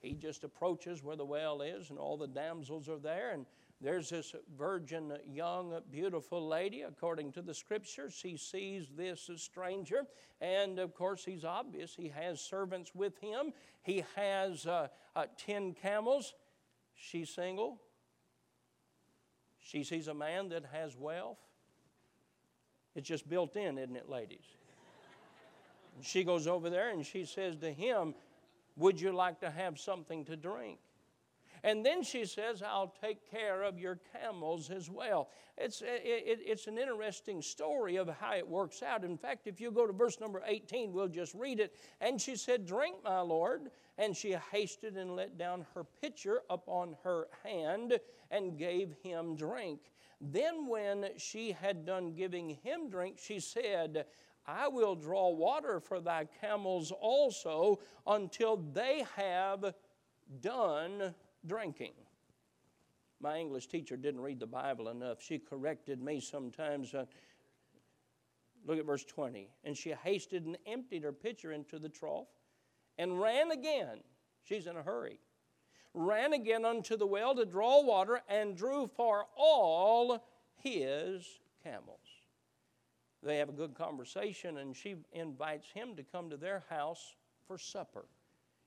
He 0.00 0.14
just 0.14 0.44
approaches 0.44 1.02
where 1.02 1.16
the 1.16 1.24
well 1.24 1.60
is, 1.60 1.90
and 1.90 1.98
all 1.98 2.16
the 2.16 2.26
damsels 2.26 2.88
are 2.88 2.98
there, 2.98 3.32
and 3.32 3.44
there's 3.82 4.10
this 4.10 4.34
virgin, 4.56 5.12
young, 5.26 5.76
beautiful 5.90 6.46
lady, 6.46 6.82
according 6.82 7.32
to 7.32 7.42
the 7.42 7.52
scriptures. 7.52 8.14
She 8.14 8.36
sees 8.36 8.86
this 8.96 9.28
stranger, 9.36 10.02
and 10.40 10.78
of 10.78 10.94
course, 10.94 11.24
he's 11.24 11.44
obvious. 11.44 11.94
He 11.94 12.08
has 12.08 12.40
servants 12.40 12.94
with 12.94 13.18
him, 13.18 13.52
he 13.82 14.04
has 14.14 14.66
uh, 14.66 14.86
uh, 15.16 15.26
10 15.36 15.74
camels. 15.74 16.34
She's 16.94 17.30
single. 17.30 17.80
She 19.58 19.82
sees 19.82 20.06
a 20.06 20.14
man 20.14 20.50
that 20.50 20.64
has 20.72 20.96
wealth. 20.96 21.38
It's 22.94 23.08
just 23.08 23.28
built 23.28 23.56
in, 23.56 23.78
isn't 23.78 23.96
it, 23.96 24.08
ladies? 24.08 24.44
she 26.00 26.24
goes 26.24 26.46
over 26.46 26.70
there 26.70 26.90
and 26.90 27.04
she 27.04 27.24
says 27.24 27.56
to 27.56 27.72
him, 27.72 28.14
Would 28.76 29.00
you 29.00 29.12
like 29.12 29.40
to 29.40 29.50
have 29.50 29.78
something 29.78 30.24
to 30.26 30.36
drink? 30.36 30.78
And 31.64 31.86
then 31.86 32.02
she 32.02 32.24
says, 32.24 32.62
I'll 32.62 32.92
take 33.00 33.30
care 33.30 33.62
of 33.62 33.78
your 33.78 34.00
camels 34.12 34.70
as 34.70 34.90
well. 34.90 35.30
It's, 35.56 35.80
it, 35.80 36.40
it's 36.44 36.66
an 36.66 36.76
interesting 36.76 37.40
story 37.40 37.96
of 37.96 38.08
how 38.08 38.34
it 38.34 38.48
works 38.48 38.82
out. 38.82 39.04
In 39.04 39.16
fact, 39.16 39.46
if 39.46 39.60
you 39.60 39.70
go 39.70 39.86
to 39.86 39.92
verse 39.92 40.18
number 40.20 40.42
18, 40.44 40.92
we'll 40.92 41.06
just 41.06 41.34
read 41.34 41.60
it. 41.60 41.76
And 42.00 42.20
she 42.20 42.34
said, 42.34 42.66
Drink, 42.66 42.96
my 43.04 43.20
Lord. 43.20 43.70
And 43.96 44.16
she 44.16 44.34
hasted 44.50 44.96
and 44.96 45.14
let 45.14 45.38
down 45.38 45.64
her 45.74 45.84
pitcher 46.00 46.40
upon 46.50 46.96
her 47.04 47.28
hand 47.44 47.98
and 48.30 48.58
gave 48.58 48.94
him 49.02 49.36
drink. 49.36 49.80
Then, 50.20 50.66
when 50.66 51.10
she 51.16 51.52
had 51.52 51.84
done 51.84 52.14
giving 52.14 52.50
him 52.62 52.88
drink, 52.88 53.18
she 53.20 53.38
said, 53.40 54.06
I 54.46 54.68
will 54.68 54.94
draw 54.94 55.30
water 55.30 55.80
for 55.80 56.00
thy 56.00 56.26
camels 56.40 56.92
also 56.92 57.80
until 58.06 58.56
they 58.56 59.04
have 59.16 59.74
done 60.40 61.14
drinking. 61.46 61.92
My 63.20 63.38
English 63.38 63.68
teacher 63.68 63.96
didn't 63.96 64.20
read 64.20 64.40
the 64.40 64.46
Bible 64.46 64.88
enough. 64.88 65.22
She 65.22 65.38
corrected 65.38 66.02
me 66.02 66.20
sometimes. 66.20 66.92
Uh, 66.92 67.04
look 68.66 68.78
at 68.78 68.84
verse 68.84 69.04
20. 69.04 69.48
And 69.64 69.76
she 69.76 69.90
hasted 69.90 70.46
and 70.46 70.58
emptied 70.66 71.04
her 71.04 71.12
pitcher 71.12 71.52
into 71.52 71.78
the 71.78 71.88
trough 71.88 72.26
and 72.98 73.20
ran 73.20 73.52
again. 73.52 74.00
She's 74.42 74.66
in 74.66 74.76
a 74.76 74.82
hurry. 74.82 75.20
Ran 75.94 76.32
again 76.32 76.64
unto 76.64 76.96
the 76.96 77.06
well 77.06 77.34
to 77.34 77.44
draw 77.44 77.82
water 77.82 78.22
and 78.28 78.56
drew 78.56 78.90
for 78.96 79.26
all 79.36 80.24
his 80.56 81.40
camels. 81.62 82.00
They 83.22 83.36
have 83.36 83.50
a 83.50 83.52
good 83.52 83.74
conversation, 83.74 84.58
and 84.58 84.74
she 84.74 84.96
invites 85.12 85.70
him 85.70 85.94
to 85.96 86.02
come 86.02 86.28
to 86.30 86.36
their 86.36 86.64
house 86.68 87.14
for 87.46 87.56
supper. 87.56 88.06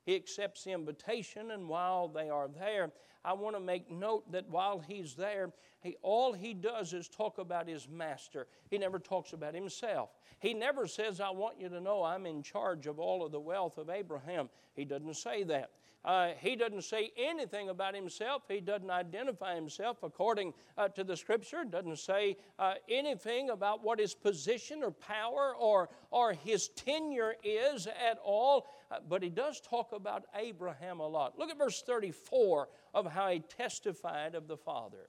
He 0.06 0.14
accepts 0.14 0.62
the 0.62 0.70
invitation, 0.70 1.50
and 1.50 1.68
while 1.68 2.06
they 2.06 2.30
are 2.30 2.46
there, 2.48 2.92
I 3.24 3.32
want 3.32 3.56
to 3.56 3.60
make 3.60 3.90
note 3.90 4.30
that 4.30 4.48
while 4.48 4.78
he's 4.78 5.14
there, 5.14 5.52
he, 5.80 5.96
all 6.00 6.32
he 6.32 6.54
does 6.54 6.92
is 6.92 7.08
talk 7.08 7.38
about 7.38 7.68
his 7.68 7.88
master. 7.88 8.46
He 8.70 8.78
never 8.78 9.00
talks 9.00 9.32
about 9.32 9.52
himself. 9.52 10.10
He 10.38 10.54
never 10.54 10.86
says, 10.86 11.20
I 11.20 11.30
want 11.30 11.60
you 11.60 11.68
to 11.68 11.80
know 11.80 12.04
I'm 12.04 12.24
in 12.24 12.44
charge 12.44 12.86
of 12.86 13.00
all 13.00 13.26
of 13.26 13.32
the 13.32 13.40
wealth 13.40 13.78
of 13.78 13.90
Abraham. 13.90 14.48
He 14.74 14.84
doesn't 14.84 15.16
say 15.16 15.42
that. 15.42 15.70
Uh, 16.06 16.28
he 16.38 16.54
doesn't 16.54 16.84
say 16.84 17.10
anything 17.16 17.68
about 17.68 17.92
himself. 17.92 18.44
He 18.48 18.60
doesn't 18.60 18.90
identify 18.90 19.56
himself 19.56 20.04
according 20.04 20.54
uh, 20.78 20.86
to 20.90 21.02
the 21.02 21.16
scripture. 21.16 21.64
Doesn't 21.64 21.98
say 21.98 22.36
uh, 22.60 22.74
anything 22.88 23.50
about 23.50 23.82
what 23.82 23.98
his 23.98 24.14
position 24.14 24.84
or 24.84 24.92
power 24.92 25.56
or, 25.58 25.88
or 26.12 26.32
his 26.32 26.68
tenure 26.68 27.34
is 27.42 27.88
at 27.88 28.18
all. 28.24 28.68
Uh, 28.88 28.98
but 29.08 29.20
he 29.20 29.28
does 29.28 29.60
talk 29.60 29.90
about 29.92 30.26
Abraham 30.36 31.00
a 31.00 31.08
lot. 31.08 31.36
Look 31.36 31.50
at 31.50 31.58
verse 31.58 31.82
34 31.82 32.68
of 32.94 33.10
how 33.10 33.28
he 33.28 33.40
testified 33.40 34.36
of 34.36 34.46
the 34.46 34.56
Father. 34.56 35.08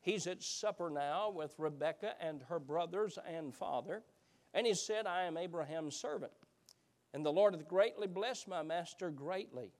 He's 0.00 0.26
at 0.26 0.42
supper 0.42 0.88
now 0.88 1.30
with 1.30 1.54
Rebekah 1.58 2.14
and 2.20 2.42
her 2.48 2.58
brothers 2.58 3.18
and 3.26 3.54
father. 3.54 4.02
And 4.54 4.66
he 4.66 4.72
said, 4.72 5.06
I 5.06 5.24
am 5.24 5.36
Abraham's 5.36 5.94
servant. 5.94 6.32
And 7.12 7.24
the 7.24 7.32
Lord 7.32 7.54
hath 7.54 7.68
greatly 7.68 8.06
blessed 8.06 8.48
my 8.48 8.62
master 8.62 9.10
greatly. 9.10 9.72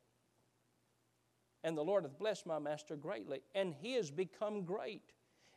And 1.65 1.77
the 1.77 1.85
Lord 1.85 2.05
hath 2.05 2.19
blessed 2.19 2.47
my 2.47 2.59
master 2.59 2.97
greatly, 2.97 3.43
and 3.55 3.75
he 3.75 3.95
is 3.95 4.11
become 4.11 4.65
great. 4.65 5.13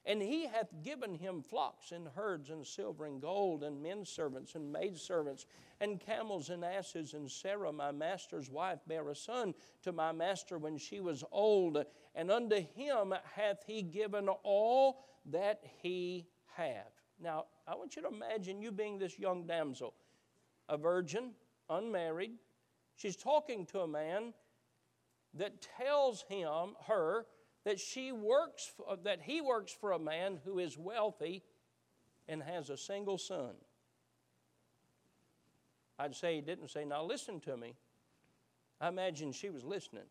And 0.08 0.22
he 0.22 0.46
hath 0.46 0.70
given 0.84 1.16
him 1.16 1.42
flocks 1.42 1.92
and 1.92 2.08
herds 2.16 2.52
and 2.52 2.66
silver 2.66 3.06
and 3.06 3.20
gold 3.20 3.64
and 3.64 3.82
men 3.82 4.06
servants 4.06 4.54
and 4.54 4.72
maid 4.72 5.00
servants 5.00 5.48
and 5.80 6.00
camels 6.00 6.52
and 6.52 6.64
asses. 6.64 7.16
And 7.16 7.30
Sarah, 7.30 7.72
my 7.72 7.92
master's 7.92 8.52
wife, 8.52 8.80
bare 8.88 9.10
a 9.10 9.16
son 9.16 9.56
to 9.82 9.92
my 9.92 10.12
master 10.12 10.60
when 10.60 10.78
she 10.78 11.00
was 11.00 11.24
old. 11.32 11.84
And 12.14 12.30
unto 12.30 12.58
him 12.58 13.16
hath 13.36 13.64
he 13.66 13.82
given 13.82 14.30
all 14.44 15.06
that 15.32 15.62
he 15.82 16.28
hath. 16.56 17.02
Now, 17.20 17.46
I 17.68 17.74
want 17.74 17.96
you 17.96 18.04
to 18.04 18.10
imagine 18.10 18.62
you 18.62 18.72
being 18.72 19.00
this 19.00 19.18
young 19.18 19.48
damsel, 19.48 19.96
a 20.70 20.78
virgin, 20.78 21.32
unmarried. 21.68 22.34
She's 22.96 23.16
talking 23.16 23.66
to 23.68 23.80
a 23.80 23.88
man 23.88 24.34
that 25.36 25.68
tells 25.78 26.24
him, 26.30 26.76
her, 26.88 27.26
that 27.64 27.80
she 27.80 28.12
works, 28.12 28.72
for, 28.76 28.90
uh, 28.90 28.96
that 29.04 29.22
he 29.22 29.42
works 29.42 29.72
for 29.72 29.92
a 29.92 30.00
man 30.00 30.40
who 30.46 30.60
is 30.60 30.78
wealthy 30.78 31.44
and 32.28 32.42
has 32.42 32.70
a 32.70 32.78
single 32.78 33.18
son. 33.18 33.56
I'd 35.98 36.16
say 36.16 36.36
he 36.36 36.42
didn't 36.42 36.70
say, 36.70 36.86
Now 36.86 37.04
listen 37.04 37.40
to 37.42 37.58
me. 37.58 37.76
I 38.80 38.90
imagine 38.90 39.32
she 39.32 39.50
was 39.50 39.64
listening. 39.64 40.04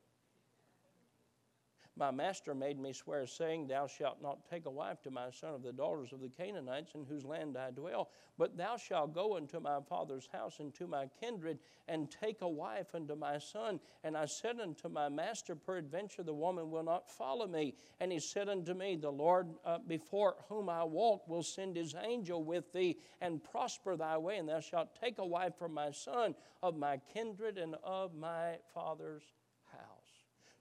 My 1.96 2.10
master 2.10 2.56
made 2.56 2.80
me 2.80 2.92
swear, 2.92 3.24
saying, 3.24 3.68
Thou 3.68 3.86
shalt 3.86 4.20
not 4.20 4.44
take 4.50 4.66
a 4.66 4.70
wife 4.70 5.00
to 5.02 5.12
my 5.12 5.30
son 5.30 5.54
of 5.54 5.62
the 5.62 5.72
daughters 5.72 6.12
of 6.12 6.20
the 6.20 6.28
Canaanites 6.28 6.92
in 6.96 7.04
whose 7.04 7.24
land 7.24 7.56
I 7.56 7.70
dwell, 7.70 8.10
but 8.36 8.56
thou 8.56 8.76
shalt 8.76 9.14
go 9.14 9.36
unto 9.36 9.60
my 9.60 9.78
father's 9.88 10.28
house 10.32 10.58
and 10.58 10.74
to 10.74 10.88
my 10.88 11.06
kindred, 11.20 11.60
and 11.86 12.10
take 12.10 12.42
a 12.42 12.48
wife 12.48 12.96
unto 12.96 13.14
my 13.14 13.38
son. 13.38 13.78
And 14.02 14.16
I 14.16 14.24
said 14.24 14.58
unto 14.58 14.88
my 14.88 15.08
master, 15.08 15.54
Peradventure 15.54 16.24
the 16.24 16.34
woman 16.34 16.68
will 16.68 16.82
not 16.82 17.08
follow 17.08 17.46
me. 17.46 17.76
And 18.00 18.10
he 18.10 18.18
said 18.18 18.48
unto 18.48 18.74
me, 18.74 18.96
The 18.96 19.12
Lord 19.12 19.50
uh, 19.64 19.78
before 19.86 20.34
whom 20.48 20.68
I 20.68 20.82
walk 20.82 21.28
will 21.28 21.44
send 21.44 21.76
his 21.76 21.94
angel 21.94 22.42
with 22.42 22.72
thee, 22.72 22.98
and 23.20 23.42
prosper 23.42 23.96
thy 23.96 24.18
way, 24.18 24.38
and 24.38 24.48
thou 24.48 24.58
shalt 24.58 25.00
take 25.00 25.18
a 25.18 25.26
wife 25.26 25.54
for 25.58 25.68
my 25.68 25.92
son 25.92 26.34
of 26.60 26.76
my 26.76 27.00
kindred 27.12 27.56
and 27.56 27.76
of 27.84 28.16
my 28.16 28.56
father's 28.74 29.22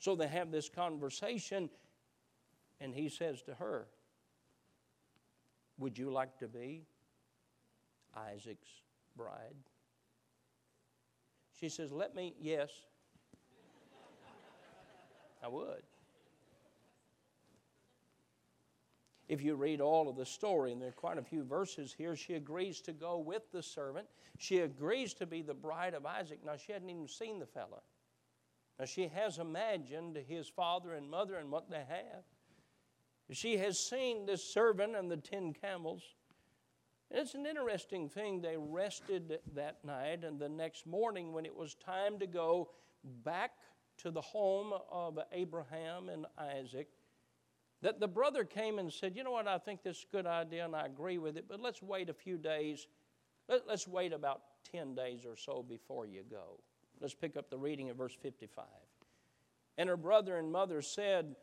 so 0.04 0.18
they 0.18 0.28
have 0.28 0.52
this 0.52 0.68
conversation, 0.68 1.70
and 2.82 2.94
he 2.94 3.08
says 3.08 3.42
to 3.44 3.54
her, 3.54 3.88
Would 5.78 5.98
you 5.98 6.12
like 6.12 6.38
to 6.40 6.50
be 6.50 6.84
Isaac's 8.14 8.68
bride? 9.16 9.56
She 11.58 11.70
says, 11.70 11.94
Let 11.94 12.16
me, 12.16 12.34
yes. 12.38 12.70
I 15.42 15.48
would. 15.48 15.84
If 19.30 19.42
you 19.42 19.56
read 19.56 19.80
all 19.80 20.10
of 20.10 20.18
the 20.18 20.26
story, 20.26 20.74
and 20.74 20.82
there 20.82 20.90
are 20.90 20.92
quite 20.92 21.18
a 21.18 21.24
few 21.24 21.46
verses 21.46 21.96
here, 21.98 22.18
she 22.18 22.34
agrees 22.34 22.82
to 22.82 22.92
go 22.92 23.20
with 23.20 23.50
the 23.54 23.64
servant. 23.64 24.08
She 24.38 24.60
agrees 24.60 25.14
to 25.14 25.26
be 25.26 25.42
the 25.42 25.54
bride 25.54 25.94
of 25.94 26.06
Isaac. 26.06 26.40
Now, 26.46 26.58
she 26.58 26.74
hadn't 26.74 26.90
even 26.90 27.08
seen 27.08 27.40
the 27.40 27.46
fellow. 27.46 27.84
Now, 28.80 28.86
she 28.86 29.08
has 29.08 29.38
imagined 29.38 30.18
his 30.28 30.48
father 30.48 30.94
and 30.94 31.10
mother 31.10 31.36
and 31.36 31.52
what 31.52 31.70
they 31.70 31.84
have. 31.88 32.24
She 33.32 33.58
has 33.58 33.80
seen 33.80 34.26
this 34.26 34.44
servant 34.44 34.96
and 34.96 35.10
the 35.10 35.18
ten 35.18 35.54
camels. 35.54 36.02
It's 37.10 37.36
an 37.36 37.46
interesting 37.46 38.10
thing. 38.10 38.42
They 38.42 38.58
rested 38.58 39.40
that 39.54 39.86
night, 39.86 40.24
and 40.24 40.40
the 40.40 40.50
next 40.50 40.88
morning, 40.88 41.32
when 41.32 41.46
it 41.46 41.56
was 41.56 41.76
time 41.76 42.18
to 42.20 42.28
go 42.28 42.72
back 43.24 43.52
to 43.98 44.12
the 44.12 44.22
home 44.22 44.74
of 44.92 45.20
Abraham 45.32 46.10
and 46.10 46.26
Isaac, 46.38 46.88
that 47.82 48.00
the 48.00 48.08
brother 48.08 48.44
came 48.46 48.80
and 48.80 48.92
said, 48.92 49.16
You 49.16 49.24
know 49.24 49.32
what, 49.32 49.48
I 49.48 49.58
think 49.58 49.84
this 49.84 49.98
is 49.98 50.06
a 50.12 50.16
good 50.16 50.26
idea 50.26 50.66
and 50.66 50.76
I 50.76 50.86
agree 50.86 51.18
with 51.18 51.38
it, 51.38 51.46
but 51.48 51.60
let's 51.60 51.82
wait 51.82 52.10
a 52.10 52.14
few 52.14 52.38
days. 52.38 52.88
Let, 53.50 53.68
us 53.70 53.88
wait 53.88 54.14
about 54.14 54.42
10 54.72 54.96
days 54.96 55.26
or 55.26 55.36
so 55.36 55.62
before 55.62 56.06
you 56.06 56.24
go. 56.30 56.60
Let's 57.04 57.14
pick 57.14 57.36
up 57.36 57.50
the 57.50 57.58
reading 57.58 57.90
of 57.90 57.98
verse 57.98 58.16
55. 58.22 58.64
And 59.78 59.90
her 59.90 59.98
brother 59.98 60.38
and 60.38 60.50
mother 60.50 60.82
said, 60.82 61.36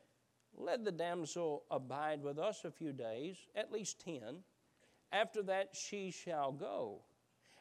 Let 0.57 0.87
the 0.87 0.90
damsel 0.90 1.64
abide 1.71 2.23
with 2.23 2.38
us 2.38 2.64
a 2.64 2.71
few 2.71 2.95
days, 2.95 3.37
at 3.55 3.71
least 3.71 4.00
ten. 4.02 4.38
After 5.12 5.43
that 5.43 5.75
she 5.75 6.12
shall 6.12 6.50
go. 6.50 7.02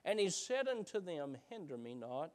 And 0.05 0.17
he 0.17 0.29
said 0.29 0.69
unto 0.69 1.01
them, 1.01 1.35
Hinder 1.49 1.77
me 1.77 1.93
not, 1.93 2.31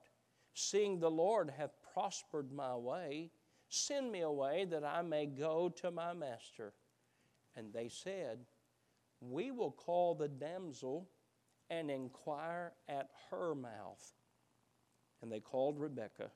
seeing 0.53 0.99
the 1.01 1.11
Lord 1.11 1.51
hath 1.57 1.73
prospered 1.95 2.53
my 2.53 2.77
way. 2.77 3.31
Send 3.71 4.13
me 4.13 4.21
away 4.21 4.67
that 4.67 4.85
I 4.85 5.01
may 5.01 5.25
go 5.25 5.71
to 5.81 5.91
my 5.91 6.13
master. 6.13 6.75
And 7.57 7.73
they 7.73 7.89
said, 7.89 8.41
We 9.23 9.51
will 9.51 9.73
call 9.73 10.15
the 10.15 10.29
damsel 10.29 11.09
and 11.71 11.91
inquire 11.91 12.75
at 12.87 13.09
her 13.31 13.55
mouth. 13.55 14.13
And 15.25 15.33
they 15.33 15.41
called 15.41 15.81
Rebekah 15.81 16.31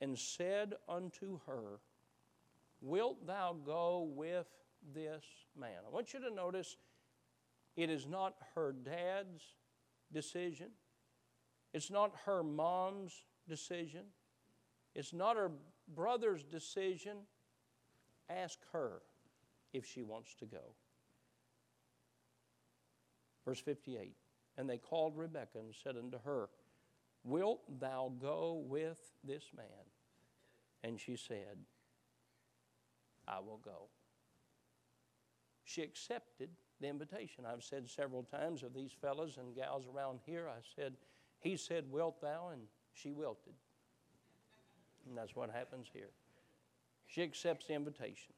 and 0.00 0.18
said 0.18 0.72
unto 0.88 1.40
her, 1.46 1.80
Wilt 2.80 3.26
thou 3.26 3.54
go 3.62 4.10
with 4.16 4.46
this 4.94 5.22
man? 5.54 5.76
I 5.86 5.90
want 5.90 6.14
you 6.14 6.20
to 6.20 6.34
notice 6.34 6.78
it 7.76 7.90
is 7.90 8.06
not 8.06 8.36
her 8.54 8.72
dad's 8.72 9.42
decision, 10.14 10.68
it's 11.74 11.90
not 11.90 12.12
her 12.24 12.42
mom's 12.42 13.22
decision, 13.46 14.04
it's 14.94 15.12
not 15.12 15.36
her 15.36 15.50
brother's 15.94 16.42
decision. 16.42 17.18
Ask 18.30 18.60
her 18.72 19.02
if 19.74 19.84
she 19.84 20.02
wants 20.02 20.34
to 20.36 20.46
go. 20.46 20.72
Verse 23.44 23.60
58 23.60 24.14
And 24.56 24.70
they 24.70 24.78
called 24.78 25.18
Rebekah 25.18 25.58
and 25.58 25.74
said 25.74 25.98
unto 25.98 26.16
her, 26.24 26.48
Wilt 27.24 27.80
thou 27.80 28.12
go 28.20 28.62
with 28.66 28.98
this 29.24 29.44
man? 29.56 29.66
And 30.82 31.00
she 31.00 31.16
said, 31.16 31.56
I 33.26 33.40
will 33.40 33.60
go. 33.64 33.88
She 35.64 35.82
accepted 35.82 36.50
the 36.80 36.88
invitation. 36.88 37.44
I've 37.50 37.64
said 37.64 37.88
several 37.88 38.22
times 38.22 38.62
of 38.62 38.74
these 38.74 38.92
fellows 38.92 39.38
and 39.38 39.54
gals 39.54 39.86
around 39.92 40.20
here, 40.26 40.46
I 40.48 40.60
said, 40.76 40.94
He 41.40 41.56
said, 41.56 41.90
Wilt 41.90 42.20
thou? 42.20 42.50
And 42.52 42.62
she 42.92 43.10
wilted. 43.10 43.54
And 45.08 45.16
that's 45.16 45.34
what 45.34 45.50
happens 45.50 45.86
here. 45.92 46.10
She 47.06 47.22
accepts 47.22 47.66
the 47.66 47.74
invitation. 47.74 48.34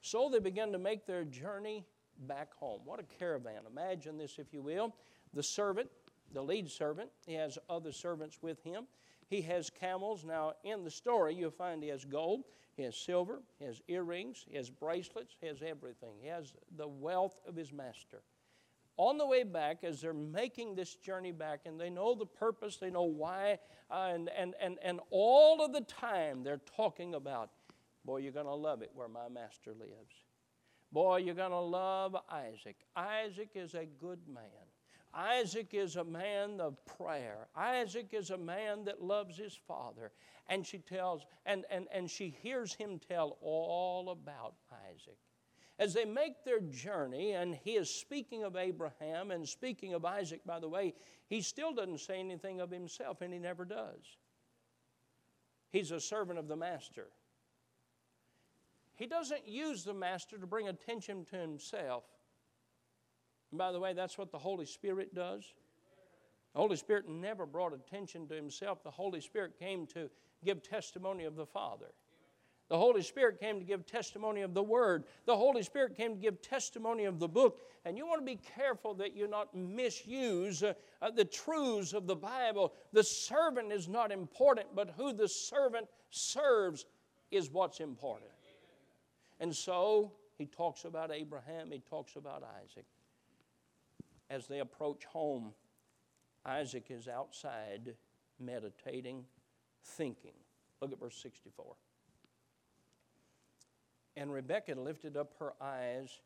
So 0.00 0.28
they 0.30 0.38
begin 0.38 0.72
to 0.72 0.78
make 0.78 1.06
their 1.06 1.24
journey 1.24 1.84
back 2.26 2.54
home. 2.54 2.80
What 2.84 3.00
a 3.00 3.04
caravan. 3.18 3.62
Imagine 3.70 4.16
this, 4.16 4.38
if 4.38 4.52
you 4.52 4.62
will. 4.62 4.94
The 5.34 5.42
servant 5.42 5.88
the 6.32 6.42
lead 6.42 6.70
servant. 6.70 7.10
He 7.26 7.34
has 7.34 7.58
other 7.68 7.92
servants 7.92 8.38
with 8.42 8.62
him. 8.62 8.86
He 9.28 9.42
has 9.42 9.70
camels. 9.70 10.24
Now, 10.24 10.52
in 10.64 10.84
the 10.84 10.90
story, 10.90 11.34
you'll 11.34 11.50
find 11.50 11.82
he 11.82 11.88
has 11.88 12.04
gold, 12.04 12.44
he 12.76 12.82
has 12.82 12.96
silver, 12.96 13.40
he 13.58 13.64
has 13.64 13.80
earrings, 13.88 14.44
he 14.48 14.56
has 14.56 14.68
bracelets, 14.68 15.36
he 15.40 15.46
has 15.46 15.62
everything. 15.62 16.16
He 16.20 16.28
has 16.28 16.52
the 16.76 16.88
wealth 16.88 17.40
of 17.46 17.56
his 17.56 17.72
master. 17.72 18.22
On 18.98 19.16
the 19.16 19.26
way 19.26 19.42
back, 19.42 19.84
as 19.84 20.02
they're 20.02 20.12
making 20.12 20.74
this 20.74 20.96
journey 20.96 21.32
back, 21.32 21.60
and 21.64 21.80
they 21.80 21.88
know 21.88 22.14
the 22.14 22.26
purpose, 22.26 22.76
they 22.76 22.90
know 22.90 23.04
why, 23.04 23.58
uh, 23.90 24.10
and, 24.12 24.28
and, 24.36 24.54
and, 24.60 24.78
and 24.82 25.00
all 25.10 25.64
of 25.64 25.72
the 25.72 25.80
time 25.80 26.42
they're 26.42 26.60
talking 26.76 27.14
about, 27.14 27.50
boy, 28.04 28.18
you're 28.18 28.32
going 28.32 28.46
to 28.46 28.54
love 28.54 28.82
it 28.82 28.90
where 28.94 29.08
my 29.08 29.28
master 29.30 29.72
lives. 29.72 30.14
Boy, 30.92 31.18
you're 31.18 31.34
going 31.34 31.52
to 31.52 31.58
love 31.58 32.14
Isaac. 32.30 32.76
Isaac 32.94 33.48
is 33.54 33.74
a 33.74 33.86
good 33.86 34.28
man. 34.28 34.44
Isaac 35.14 35.68
is 35.72 35.96
a 35.96 36.04
man 36.04 36.60
of 36.60 36.76
prayer. 36.86 37.48
Isaac 37.54 38.08
is 38.12 38.30
a 38.30 38.38
man 38.38 38.84
that 38.84 39.02
loves 39.02 39.36
his 39.36 39.58
father. 39.68 40.12
And 40.48 40.66
she 40.66 40.78
tells, 40.78 41.26
and, 41.46 41.64
and, 41.70 41.86
and 41.92 42.10
she 42.10 42.34
hears 42.42 42.74
him 42.74 42.98
tell 42.98 43.36
all 43.40 44.10
about 44.10 44.54
Isaac. 44.90 45.18
As 45.78 45.94
they 45.94 46.04
make 46.04 46.44
their 46.44 46.60
journey, 46.60 47.32
and 47.32 47.54
he 47.54 47.72
is 47.72 47.90
speaking 47.90 48.44
of 48.44 48.56
Abraham 48.56 49.30
and 49.30 49.48
speaking 49.48 49.94
of 49.94 50.04
Isaac, 50.04 50.40
by 50.46 50.60
the 50.60 50.68
way, 50.68 50.94
he 51.28 51.40
still 51.40 51.72
doesn't 51.72 52.00
say 52.00 52.20
anything 52.20 52.60
of 52.60 52.70
himself, 52.70 53.20
and 53.20 53.32
he 53.32 53.38
never 53.38 53.64
does. 53.64 54.16
He's 55.70 55.90
a 55.90 56.00
servant 56.00 56.38
of 56.38 56.48
the 56.48 56.56
master. 56.56 57.08
He 58.94 59.06
doesn't 59.06 59.48
use 59.48 59.84
the 59.84 59.94
master 59.94 60.38
to 60.38 60.46
bring 60.46 60.68
attention 60.68 61.24
to 61.30 61.36
himself. 61.36 62.04
And 63.52 63.58
by 63.58 63.70
the 63.70 63.78
way, 63.78 63.92
that's 63.92 64.16
what 64.16 64.32
the 64.32 64.38
Holy 64.38 64.64
Spirit 64.64 65.14
does. 65.14 65.44
The 66.54 66.60
Holy 66.60 66.76
Spirit 66.76 67.08
never 67.08 67.46
brought 67.46 67.74
attention 67.74 68.26
to 68.28 68.34
himself. 68.34 68.82
The 68.82 68.90
Holy 68.90 69.20
Spirit 69.20 69.58
came 69.58 69.86
to 69.88 70.10
give 70.42 70.62
testimony 70.62 71.24
of 71.24 71.36
the 71.36 71.46
Father. 71.46 71.92
The 72.70 72.78
Holy 72.78 73.02
Spirit 73.02 73.38
came 73.38 73.58
to 73.58 73.64
give 73.64 73.84
testimony 73.84 74.40
of 74.40 74.54
the 74.54 74.62
Word. 74.62 75.04
The 75.26 75.36
Holy 75.36 75.62
Spirit 75.62 75.94
came 75.94 76.14
to 76.14 76.20
give 76.20 76.40
testimony 76.40 77.04
of 77.04 77.18
the 77.18 77.28
book. 77.28 77.60
And 77.84 77.98
you 77.98 78.06
want 78.06 78.22
to 78.22 78.24
be 78.24 78.40
careful 78.56 78.94
that 78.94 79.14
you 79.14 79.28
not 79.28 79.54
misuse 79.54 80.62
uh, 80.62 80.72
uh, 81.02 81.10
the 81.10 81.24
truths 81.26 81.92
of 81.92 82.06
the 82.06 82.16
Bible. 82.16 82.72
The 82.94 83.04
servant 83.04 83.70
is 83.70 83.86
not 83.88 84.10
important, 84.10 84.68
but 84.74 84.94
who 84.96 85.12
the 85.12 85.28
servant 85.28 85.88
serves 86.08 86.86
is 87.30 87.50
what's 87.50 87.80
important. 87.80 88.30
And 89.40 89.54
so 89.54 90.12
he 90.38 90.46
talks 90.46 90.86
about 90.86 91.10
Abraham, 91.12 91.70
he 91.70 91.80
talks 91.80 92.16
about 92.16 92.42
Isaac 92.62 92.86
as 94.32 94.46
they 94.46 94.60
approach 94.60 95.04
home, 95.04 95.52
Isaac 96.46 96.86
is 96.88 97.06
outside 97.06 97.94
meditating, 98.40 99.26
thinking. 99.84 100.32
Look 100.80 100.90
at 100.90 100.98
verse 100.98 101.18
64. 101.22 101.76
And 104.16 104.32
Rebekah 104.32 104.74
lifted 104.74 105.16
up 105.16 105.34
her 105.38 105.52
eyes, 105.60 106.18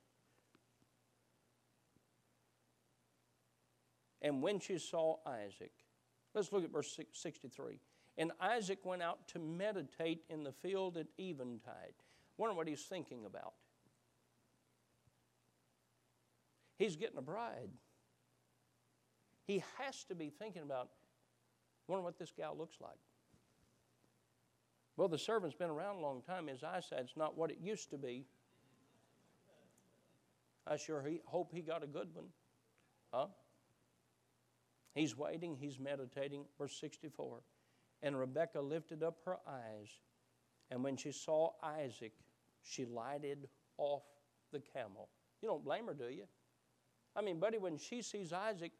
and 4.23 4.41
when 4.41 4.61
she 4.61 4.79
saw 4.79 5.17
Isaac, 5.27 5.73
let's 6.35 6.53
look 6.53 6.65
at 6.65 6.73
verse 6.73 6.99
63. 7.13 7.81
And 8.19 8.33
Isaac 8.41 8.79
went 8.85 9.03
out 9.03 9.27
to 9.29 9.39
meditate 9.39 10.23
in 10.31 10.43
the 10.45 10.53
field 10.53 10.97
at 10.97 11.07
eventide. 11.19 11.95
Wonder 12.39 12.55
what 12.55 12.69
he's 12.69 12.83
thinking 12.83 13.25
about. 13.27 13.55
He's 16.79 16.97
getting 16.97 17.19
a 17.19 17.23
bride 17.23 17.71
he 19.47 19.63
has 19.79 20.05
to 20.05 20.15
be 20.15 20.31
thinking 20.31 20.63
about, 20.63 20.89
wonder 21.87 22.03
what 22.03 22.19
this 22.19 22.33
gal 22.37 22.57
looks 22.57 22.77
like. 22.81 22.99
Well, 24.97 25.09
the 25.09 25.19
servant's 25.19 25.55
been 25.55 25.71
around 25.71 25.97
a 25.97 26.01
long 26.01 26.23
time. 26.23 26.47
His 26.47 26.65
eyesight's 26.65 27.17
not 27.17 27.37
what 27.37 27.51
it 27.51 27.59
used 27.63 27.91
to 27.91 27.99
be. 27.99 28.25
I 30.67 30.77
sure 30.77 31.03
he, 31.03 31.21
hope 31.27 31.53
he 31.53 31.61
got 31.61 31.85
a 31.85 31.87
good 31.87 32.09
one. 32.15 32.27
Huh? 33.13 33.27
He's 34.95 35.17
waiting, 35.17 35.57
he's 35.61 35.79
meditating. 35.79 36.45
Verse 36.59 36.77
64. 36.81 37.41
And 38.03 38.19
Rebekah 38.19 38.61
lifted 38.61 39.03
up 39.03 39.19
her 39.25 39.37
eyes, 39.47 39.89
and 40.71 40.83
when 40.83 40.97
she 40.97 41.13
saw 41.13 41.51
Isaac, 41.63 42.13
she 42.63 42.85
lighted 42.85 43.49
off 43.79 44.03
the 44.53 44.61
camel. 44.61 45.09
You 45.41 45.49
don't 45.49 45.65
blame 45.65 45.87
her, 45.87 45.95
do 45.95 46.09
you? 46.09 46.25
I 47.15 47.23
mean, 47.23 47.39
buddy, 47.39 47.59
when 47.59 47.79
she 47.79 48.03
sees 48.03 48.33
Isaac 48.33 48.73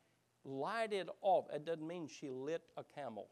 lighted 0.47 1.11
off, 1.21 1.47
it 1.53 1.65
doesn't 1.65 1.87
mean 1.87 2.09
she 2.09 2.31
lit 2.31 2.63
a 2.77 2.85
camel. 2.95 3.29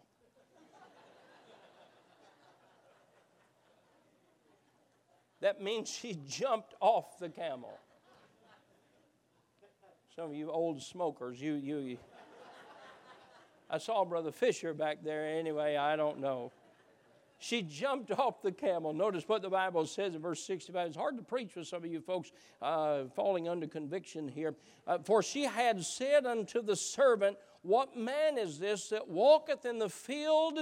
that 5.40 5.62
means 5.62 5.88
she 5.88 6.18
jumped 6.26 6.74
off 6.80 7.18
the 7.18 7.28
camel. 7.28 7.78
Some 10.16 10.30
of 10.30 10.34
you 10.34 10.50
old 10.50 10.82
smokers, 10.82 11.40
you, 11.40 11.54
you, 11.54 11.98
I 13.68 13.78
saw 13.78 14.04
Brother 14.04 14.32
Fisher 14.32 14.72
back 14.72 15.02
there 15.02 15.26
anyway, 15.26 15.76
I 15.76 15.96
don't 15.96 16.20
know. 16.20 16.52
She 17.38 17.62
jumped 17.62 18.10
off 18.12 18.42
the 18.42 18.52
camel. 18.52 18.92
Notice 18.92 19.28
what 19.28 19.42
the 19.42 19.50
Bible 19.50 19.86
says 19.86 20.14
in 20.14 20.22
verse 20.22 20.44
65. 20.44 20.88
It's 20.88 20.96
hard 20.96 21.16
to 21.16 21.22
preach 21.22 21.56
with 21.56 21.66
some 21.66 21.84
of 21.84 21.90
you 21.90 22.00
folks 22.00 22.32
uh, 22.62 23.04
falling 23.14 23.48
under 23.48 23.66
conviction 23.66 24.28
here. 24.28 24.54
Uh, 24.86 24.98
For 24.98 25.22
she 25.22 25.44
had 25.44 25.84
said 25.84 26.26
unto 26.26 26.62
the 26.62 26.76
servant, 26.76 27.36
What 27.62 27.96
man 27.96 28.38
is 28.38 28.58
this 28.58 28.88
that 28.88 29.08
walketh 29.08 29.64
in 29.64 29.78
the 29.78 29.88
field 29.88 30.58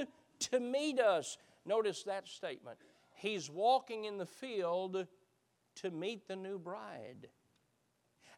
to 0.51 0.61
meet 0.61 0.99
us? 0.99 1.39
Notice 1.65 2.03
that 2.05 2.27
statement. 2.27 2.79
He's 3.15 3.49
walking 3.49 4.05
in 4.07 4.19
the 4.19 4.27
field 4.27 5.07
to 5.77 5.91
meet 5.91 6.27
the 6.27 6.37
new 6.37 6.59
bride. 6.59 7.29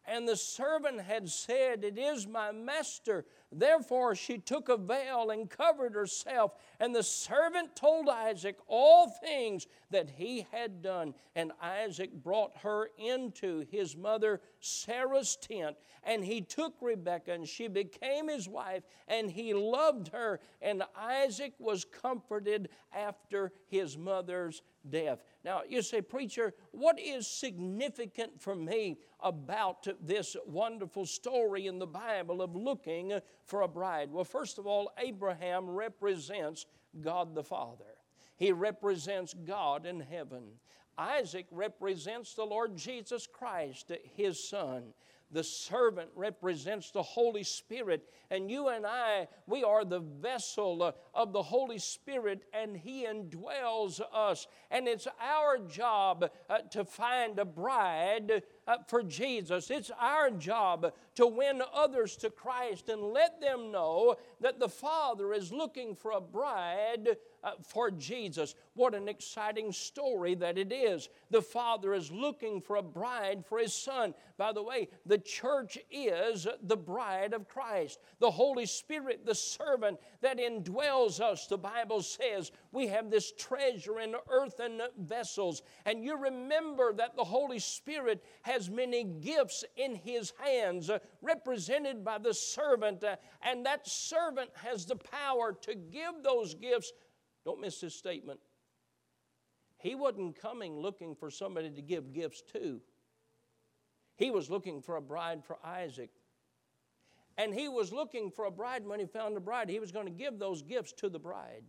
And 0.07 0.27
the 0.27 0.37
servant 0.37 1.01
had 1.01 1.29
said, 1.29 1.83
It 1.83 1.97
is 1.97 2.27
my 2.27 2.51
master. 2.51 3.25
Therefore 3.57 4.15
she 4.15 4.37
took 4.37 4.67
a 4.67 4.75
veil 4.75 5.29
and 5.29 5.49
covered 5.49 5.95
herself. 5.95 6.51
And 6.79 6.93
the 6.93 7.03
servant 7.03 7.75
told 7.75 8.09
Isaac 8.09 8.57
all 8.67 9.07
things 9.07 9.65
that 9.91 10.09
he 10.09 10.45
had 10.51 10.81
done. 10.81 11.13
And 11.35 11.53
Isaac 11.61 12.11
brought 12.11 12.57
her 12.57 12.89
into 12.97 13.65
his 13.71 13.95
mother 13.95 14.41
Sarah's 14.59 15.37
tent. 15.37 15.77
And 16.03 16.23
he 16.23 16.41
took 16.41 16.75
Rebekah, 16.81 17.31
and 17.31 17.47
she 17.47 17.67
became 17.67 18.27
his 18.27 18.47
wife, 18.47 18.83
and 19.07 19.31
he 19.31 19.55
loved 19.55 20.09
her. 20.09 20.39
And 20.61 20.83
Isaac 20.95 21.53
was 21.57 21.83
comforted 21.83 22.69
after 22.93 23.51
his 23.65 23.97
mother's 23.97 24.61
death. 24.87 25.23
Now, 25.43 25.61
you 25.67 25.81
say, 25.81 26.01
Preacher, 26.01 26.53
what 26.71 26.99
is 26.99 27.25
significant 27.25 28.39
for 28.39 28.55
me 28.55 28.97
about 29.19 29.87
this 30.01 30.35
wonderful 30.45 31.07
story 31.07 31.65
in 31.65 31.79
the 31.79 31.87
Bible 31.87 32.41
of 32.41 32.55
looking 32.55 33.19
for 33.45 33.61
a 33.61 33.67
bride? 33.67 34.11
Well, 34.11 34.23
first 34.23 34.57
of 34.57 34.67
all, 34.67 34.91
Abraham 34.97 35.69
represents 35.69 36.65
God 37.01 37.35
the 37.35 37.43
Father, 37.43 37.85
he 38.35 38.51
represents 38.51 39.33
God 39.33 39.85
in 39.85 39.99
heaven. 39.99 40.43
Isaac 40.97 41.47
represents 41.51 42.35
the 42.35 42.45
Lord 42.45 42.77
Jesus 42.77 43.27
Christ, 43.27 43.91
his 44.15 44.47
son. 44.47 44.93
The 45.31 45.43
servant 45.43 46.09
represents 46.15 46.91
the 46.91 47.03
Holy 47.03 47.43
Spirit, 47.43 48.07
and 48.29 48.49
you 48.49 48.69
and 48.69 48.85
I, 48.85 49.27
we 49.47 49.63
are 49.63 49.83
the 49.83 49.99
vessel 49.99 50.95
of 51.13 51.33
the 51.33 51.41
Holy 51.41 51.79
Spirit, 51.79 52.43
and 52.53 52.77
He 52.77 53.05
indwells 53.05 53.99
us. 54.13 54.47
And 54.69 54.87
it's 54.87 55.07
our 55.19 55.57
job 55.57 56.29
uh, 56.49 56.59
to 56.71 56.85
find 56.85 57.39
a 57.39 57.43
bride 57.45 58.43
for 58.87 59.03
Jesus. 59.03 59.69
It's 59.69 59.91
our 59.99 60.31
job 60.31 60.93
to 61.15 61.27
win 61.27 61.61
others 61.73 62.17
to 62.17 62.29
Christ 62.29 62.89
and 62.89 63.01
let 63.01 63.39
them 63.39 63.71
know 63.71 64.15
that 64.41 64.59
the 64.59 64.69
Father 64.69 65.33
is 65.33 65.53
looking 65.53 65.95
for 65.95 66.11
a 66.11 66.21
bride 66.21 67.17
uh, 67.43 67.51
for 67.63 67.91
Jesus. 67.91 68.55
What 68.73 68.95
an 68.95 69.07
exciting 69.07 69.71
story 69.71 70.35
that 70.35 70.57
it 70.57 70.73
is. 70.73 71.09
The 71.29 71.41
Father 71.41 71.93
is 71.93 72.11
looking 72.11 72.59
for 72.59 72.77
a 72.77 72.83
bride 72.83 73.45
for 73.45 73.59
His 73.59 73.73
Son. 73.73 74.13
By 74.37 74.51
the 74.51 74.63
way, 74.63 74.89
the 75.05 75.19
church 75.19 75.77
is 75.91 76.47
the 76.63 76.75
bride 76.75 77.33
of 77.33 77.47
Christ. 77.47 77.99
The 78.19 78.31
Holy 78.31 78.65
Spirit, 78.65 79.25
the 79.25 79.35
servant 79.35 79.99
that 80.21 80.39
indwells 80.39 81.21
us, 81.21 81.47
the 81.47 81.57
Bible 81.57 82.01
says, 82.01 82.51
we 82.71 82.87
have 82.87 83.09
this 83.09 83.31
treasure 83.31 83.99
in 83.99 84.15
earthen 84.29 84.81
vessels. 84.99 85.61
And 85.85 86.03
you 86.03 86.17
remember 86.17 86.93
that 86.93 87.15
the 87.15 87.23
Holy 87.23 87.59
Spirit 87.59 88.23
has 88.41 88.54
many 88.69 89.03
gifts 89.03 89.63
in 89.75 89.95
His 89.95 90.33
hands, 90.39 90.89
uh, 90.89 90.99
represented 91.21 92.03
by 92.03 92.17
the 92.17 92.33
servant. 92.33 93.03
Uh, 93.03 93.15
and 93.41 93.65
that 93.65 93.87
servant 93.87 94.49
has 94.55 94.85
the 94.85 94.95
power 94.95 95.55
to 95.61 95.75
give 95.75 96.23
those 96.23 96.53
gifts 96.55 96.91
don't 97.45 97.61
miss 97.61 97.79
this 97.79 97.95
statement. 97.95 98.39
He 99.77 99.93
wasn't 99.93 100.39
coming 100.39 100.79
looking 100.79 101.15
for 101.15 101.29
somebody 101.29 101.69
to 101.69 101.81
give 101.81 102.11
gifts 102.11 102.41
to. 102.53 102.81
He 104.15 104.31
was 104.31 104.49
looking 104.49 104.81
for 104.81 104.95
a 104.95 105.01
bride 105.01 105.43
for 105.45 105.57
Isaac. 105.63 106.09
And 107.37 107.53
he 107.53 107.67
was 107.67 107.93
looking 107.93 108.31
for 108.31 108.45
a 108.45 108.51
bride. 108.51 108.85
When 108.85 108.99
he 108.99 109.05
found 109.05 109.37
a 109.37 109.41
bride, 109.41 109.69
he 109.69 109.79
was 109.79 109.91
going 109.91 110.05
to 110.05 110.11
give 110.11 110.39
those 110.39 110.63
gifts 110.63 110.93
to 110.93 111.09
the 111.09 111.19
bride. 111.19 111.63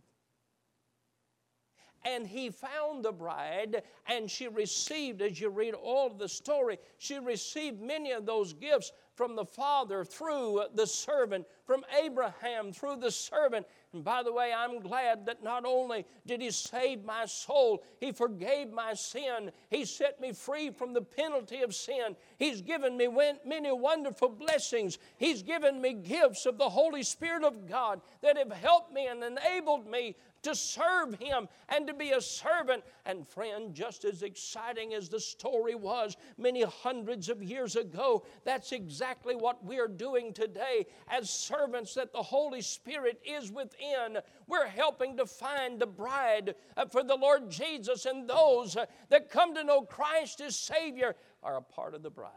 And 2.05 2.25
he 2.25 2.49
found 2.49 3.03
the 3.03 3.11
bride, 3.11 3.83
and 4.07 4.29
she 4.29 4.47
received, 4.47 5.21
as 5.21 5.41
you 5.41 5.49
read 5.49 5.73
all 5.73 6.07
of 6.07 6.17
the 6.17 6.29
story, 6.29 6.77
she 6.97 7.19
received 7.19 7.81
many 7.81 8.11
of 8.11 8.25
those 8.25 8.53
gifts 8.53 8.91
from 9.15 9.35
the 9.35 9.45
Father 9.45 10.05
through 10.05 10.61
the 10.75 10.85
servant, 10.85 11.45
from 11.65 11.83
Abraham 11.99 12.71
through 12.71 12.97
the 12.97 13.09
servant. 13.09 13.65
And 13.91 14.03
by 14.03 14.21
the 14.21 14.31
way, 14.31 14.53
I'm 14.55 14.79
glad 14.79 15.25
that 15.25 15.43
not 15.43 15.65
only 15.65 16.05
did 16.27 16.39
He 16.39 16.51
save 16.51 17.03
my 17.03 17.25
soul, 17.25 17.83
He 17.99 18.11
forgave 18.11 18.71
my 18.71 18.93
sin, 18.93 19.51
He 19.71 19.83
set 19.85 20.21
me 20.21 20.33
free 20.33 20.69
from 20.69 20.93
the 20.93 21.01
penalty 21.01 21.61
of 21.61 21.73
sin. 21.73 22.15
He's 22.37 22.61
given 22.61 22.95
me 22.95 23.09
many 23.43 23.71
wonderful 23.71 24.29
blessings. 24.29 24.99
He's 25.17 25.41
given 25.41 25.81
me 25.81 25.93
gifts 25.93 26.45
of 26.45 26.59
the 26.59 26.69
Holy 26.69 27.01
Spirit 27.01 27.43
of 27.43 27.67
God 27.67 28.01
that 28.21 28.37
have 28.37 28.51
helped 28.51 28.93
me 28.93 29.07
and 29.07 29.23
enabled 29.23 29.87
me 29.89 30.15
to 30.47 30.55
serve 30.55 31.15
Him 31.19 31.49
and 31.69 31.85
to 31.87 31.93
be 31.93 32.11
a 32.11 32.21
servant. 32.21 32.83
And, 33.05 33.27
friend, 33.27 33.73
just 33.73 34.05
as 34.05 34.23
exciting 34.23 34.93
as 34.93 35.09
the 35.09 35.19
story 35.19 35.75
was 35.75 36.15
many 36.37 36.63
hundreds 36.63 37.27
of 37.29 37.43
years 37.43 37.75
ago, 37.75 38.25
that's 38.45 38.71
exactly 38.71 39.35
what 39.35 39.63
we're 39.63 39.89
doing 39.89 40.33
today 40.33 40.85
as 41.09 41.29
servants 41.29 41.93
that 41.95 42.13
the 42.13 42.23
Holy 42.23 42.61
Spirit 42.61 43.21
is 43.25 43.51
within. 43.51 44.19
We're 44.47 44.67
helping 44.67 45.17
to 45.17 45.25
find 45.25 45.79
the 45.79 45.85
bride 45.85 46.55
uh, 46.77 46.85
for 46.85 47.03
the 47.03 47.15
Lord 47.15 47.49
Jesus, 47.49 48.05
and 48.05 48.29
those 48.29 48.77
uh, 48.77 48.85
that 49.09 49.29
come 49.29 49.53
to 49.55 49.63
know 49.63 49.81
Christ 49.81 50.39
as 50.39 50.55
Savior 50.55 51.15
are 51.43 51.57
a 51.57 51.61
part 51.61 51.93
of 51.93 52.03
the 52.03 52.09
bride. 52.09 52.31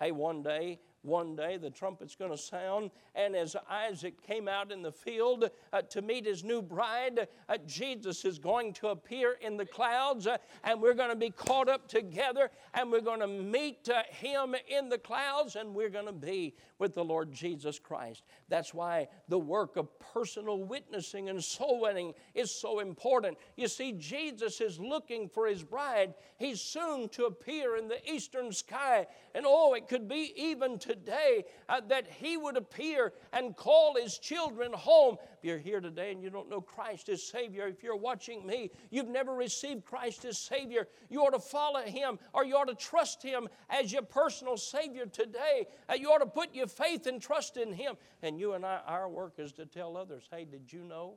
Hey, 0.00 0.10
one 0.10 0.42
day 0.42 0.80
one 1.06 1.36
day 1.36 1.56
the 1.56 1.70
trumpet's 1.70 2.14
going 2.14 2.30
to 2.30 2.36
sound. 2.36 2.90
And 3.14 3.34
as 3.34 3.56
Isaac 3.70 4.20
came 4.26 4.48
out 4.48 4.72
in 4.72 4.82
the 4.82 4.92
field 4.92 5.50
uh, 5.72 5.82
to 5.82 6.02
meet 6.02 6.26
his 6.26 6.44
new 6.44 6.60
bride, 6.60 7.28
uh, 7.48 7.58
Jesus 7.66 8.24
is 8.24 8.38
going 8.38 8.72
to 8.74 8.88
appear 8.88 9.36
in 9.40 9.56
the 9.56 9.66
clouds, 9.66 10.26
uh, 10.26 10.36
and 10.64 10.82
we're 10.82 10.94
going 10.94 11.10
to 11.10 11.16
be 11.16 11.30
caught 11.30 11.68
up 11.68 11.88
together, 11.88 12.50
and 12.74 12.90
we're 12.90 13.00
going 13.00 13.20
to 13.20 13.26
meet 13.26 13.88
uh, 13.88 14.02
him 14.10 14.54
in 14.68 14.88
the 14.88 14.98
clouds, 14.98 15.56
and 15.56 15.74
we're 15.74 15.88
going 15.88 16.06
to 16.06 16.12
be 16.12 16.54
with 16.78 16.94
the 16.94 17.04
Lord 17.04 17.32
Jesus 17.32 17.78
Christ. 17.78 18.22
That's 18.48 18.74
why 18.74 19.08
the 19.28 19.38
work 19.38 19.76
of 19.76 19.88
personal 19.98 20.62
witnessing 20.62 21.28
and 21.28 21.42
soul 21.42 21.80
winning 21.80 22.14
is 22.34 22.50
so 22.50 22.80
important. 22.80 23.38
You 23.56 23.68
see, 23.68 23.92
Jesus 23.92 24.60
is 24.60 24.78
looking 24.78 25.28
for 25.28 25.46
his 25.46 25.62
bride. 25.62 26.14
He's 26.38 26.60
soon 26.60 27.08
to 27.10 27.24
appear 27.24 27.76
in 27.76 27.88
the 27.88 27.98
eastern 28.10 28.52
sky, 28.52 29.06
and 29.34 29.44
oh, 29.46 29.74
it 29.74 29.88
could 29.88 30.08
be 30.08 30.32
even 30.36 30.78
today 30.78 31.44
uh, 31.68 31.80
that 31.88 32.06
He 32.06 32.36
would 32.36 32.56
appear 32.56 33.12
and 33.32 33.56
call 33.56 33.96
His 33.96 34.18
children 34.18 34.72
home. 34.72 35.16
You're 35.46 35.58
here 35.58 35.80
today 35.80 36.10
and 36.10 36.20
you 36.20 36.28
don't 36.28 36.50
know 36.50 36.60
Christ 36.60 37.08
as 37.08 37.22
Savior, 37.22 37.68
if 37.68 37.80
you're 37.80 37.94
watching 37.94 38.44
me, 38.44 38.72
you've 38.90 39.06
never 39.06 39.32
received 39.32 39.84
Christ 39.84 40.24
as 40.24 40.38
Savior, 40.38 40.88
you 41.08 41.20
ought 41.20 41.34
to 41.34 41.38
follow 41.38 41.82
Him 41.82 42.18
or 42.32 42.44
you 42.44 42.56
ought 42.56 42.66
to 42.66 42.74
trust 42.74 43.22
Him 43.22 43.48
as 43.70 43.92
your 43.92 44.02
personal 44.02 44.56
Savior 44.56 45.06
today. 45.06 45.68
Uh, 45.88 45.94
you 45.94 46.08
ought 46.08 46.18
to 46.18 46.26
put 46.26 46.52
your 46.52 46.66
faith 46.66 47.06
and 47.06 47.22
trust 47.22 47.58
in 47.58 47.72
Him. 47.72 47.94
And 48.22 48.40
you 48.40 48.54
and 48.54 48.66
I, 48.66 48.80
our 48.88 49.08
work 49.08 49.34
is 49.38 49.52
to 49.52 49.66
tell 49.66 49.96
others 49.96 50.24
hey, 50.32 50.46
did 50.46 50.72
you 50.72 50.82
know? 50.82 51.14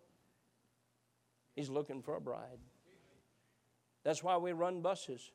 He's 1.55 1.69
looking 1.69 2.03
for 2.03 2.15
a 2.15 2.21
bride. 2.21 2.59
That's 4.03 4.21
why 4.21 4.37
we 4.37 4.51
run 4.51 4.81
buses. 4.81 5.31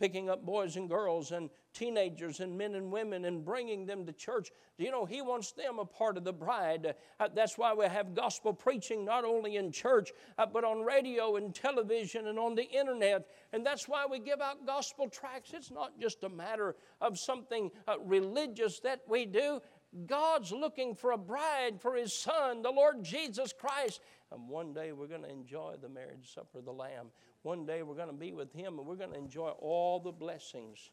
picking 0.00 0.28
up 0.28 0.44
boys 0.44 0.74
and 0.74 0.88
girls 0.88 1.30
and 1.30 1.48
teenagers 1.72 2.40
and 2.40 2.56
men 2.56 2.74
and 2.74 2.90
women 2.90 3.24
and 3.24 3.44
bringing 3.44 3.86
them 3.86 4.04
to 4.06 4.12
church. 4.12 4.50
You 4.78 4.90
know, 4.90 5.04
He 5.04 5.22
wants 5.22 5.52
them 5.52 5.78
a 5.78 5.84
part 5.84 6.16
of 6.16 6.24
the 6.24 6.32
bride. 6.32 6.94
Uh, 7.18 7.28
that's 7.34 7.58
why 7.58 7.74
we 7.74 7.86
have 7.86 8.14
gospel 8.14 8.52
preaching 8.52 9.04
not 9.04 9.24
only 9.24 9.56
in 9.56 9.72
church, 9.72 10.12
uh, 10.38 10.46
but 10.46 10.64
on 10.64 10.80
radio 10.80 11.36
and 11.36 11.54
television 11.54 12.28
and 12.28 12.38
on 12.38 12.54
the 12.54 12.68
internet. 12.68 13.26
And 13.52 13.64
that's 13.64 13.88
why 13.88 14.06
we 14.10 14.18
give 14.18 14.40
out 14.40 14.66
gospel 14.66 15.08
tracts. 15.08 15.52
It's 15.52 15.70
not 15.70 15.98
just 16.00 16.24
a 16.24 16.28
matter 16.28 16.76
of 17.00 17.18
something 17.18 17.70
uh, 17.86 17.94
religious 18.04 18.80
that 18.80 19.00
we 19.08 19.26
do. 19.26 19.60
God's 20.06 20.52
looking 20.52 20.94
for 20.94 21.12
a 21.12 21.18
bride 21.18 21.80
for 21.80 21.96
His 21.96 22.12
Son, 22.12 22.62
the 22.62 22.70
Lord 22.70 23.02
Jesus 23.02 23.52
Christ. 23.52 24.00
And 24.32 24.48
one 24.48 24.72
day 24.72 24.92
we're 24.92 25.08
going 25.08 25.22
to 25.22 25.30
enjoy 25.30 25.74
the 25.80 25.88
marriage 25.88 26.32
supper 26.32 26.58
of 26.58 26.64
the 26.64 26.72
Lamb. 26.72 27.08
One 27.42 27.66
day 27.66 27.82
we're 27.82 27.96
going 27.96 28.08
to 28.08 28.14
be 28.14 28.32
with 28.32 28.52
Him 28.52 28.78
and 28.78 28.86
we're 28.86 28.96
going 28.96 29.12
to 29.12 29.18
enjoy 29.18 29.48
all 29.58 29.98
the 29.98 30.12
blessings, 30.12 30.90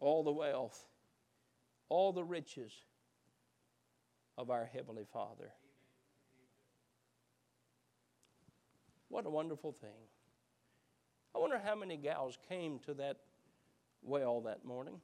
all 0.00 0.22
the 0.22 0.32
wealth, 0.32 0.84
all 1.88 2.12
the 2.12 2.24
riches 2.24 2.72
of 4.36 4.50
our 4.50 4.68
Heavenly 4.72 5.04
Father. 5.12 5.50
What 9.08 9.26
a 9.26 9.30
wonderful 9.30 9.72
thing. 9.72 9.90
I 11.34 11.38
wonder 11.38 11.60
how 11.62 11.74
many 11.74 11.96
gals 11.96 12.38
came 12.48 12.78
to 12.80 12.94
that 12.94 13.16
well 14.02 14.40
that 14.42 14.64
morning. 14.64 15.00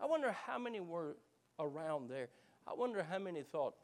I 0.00 0.06
wonder 0.06 0.34
how 0.46 0.58
many 0.58 0.80
were 0.80 1.16
around 1.58 2.08
there. 2.08 2.28
I 2.66 2.74
wonder 2.74 3.02
how 3.08 3.18
many 3.18 3.42
thought, 3.42 3.74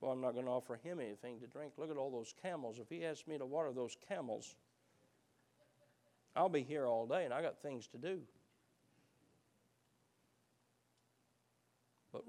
well, 0.00 0.12
I'm 0.12 0.20
not 0.20 0.32
going 0.32 0.46
to 0.46 0.50
offer 0.50 0.78
him 0.82 1.00
anything 1.00 1.38
to 1.40 1.46
drink. 1.46 1.72
Look 1.76 1.90
at 1.90 1.96
all 1.96 2.10
those 2.10 2.34
camels. 2.42 2.78
If 2.78 2.88
he 2.88 3.04
asks 3.04 3.26
me 3.26 3.38
to 3.38 3.46
water 3.46 3.72
those 3.72 3.96
camels, 4.08 4.56
I'll 6.34 6.48
be 6.48 6.62
here 6.62 6.86
all 6.86 7.06
day 7.06 7.24
and 7.24 7.34
I 7.34 7.42
got 7.42 7.60
things 7.60 7.86
to 7.88 7.98
do. 7.98 8.20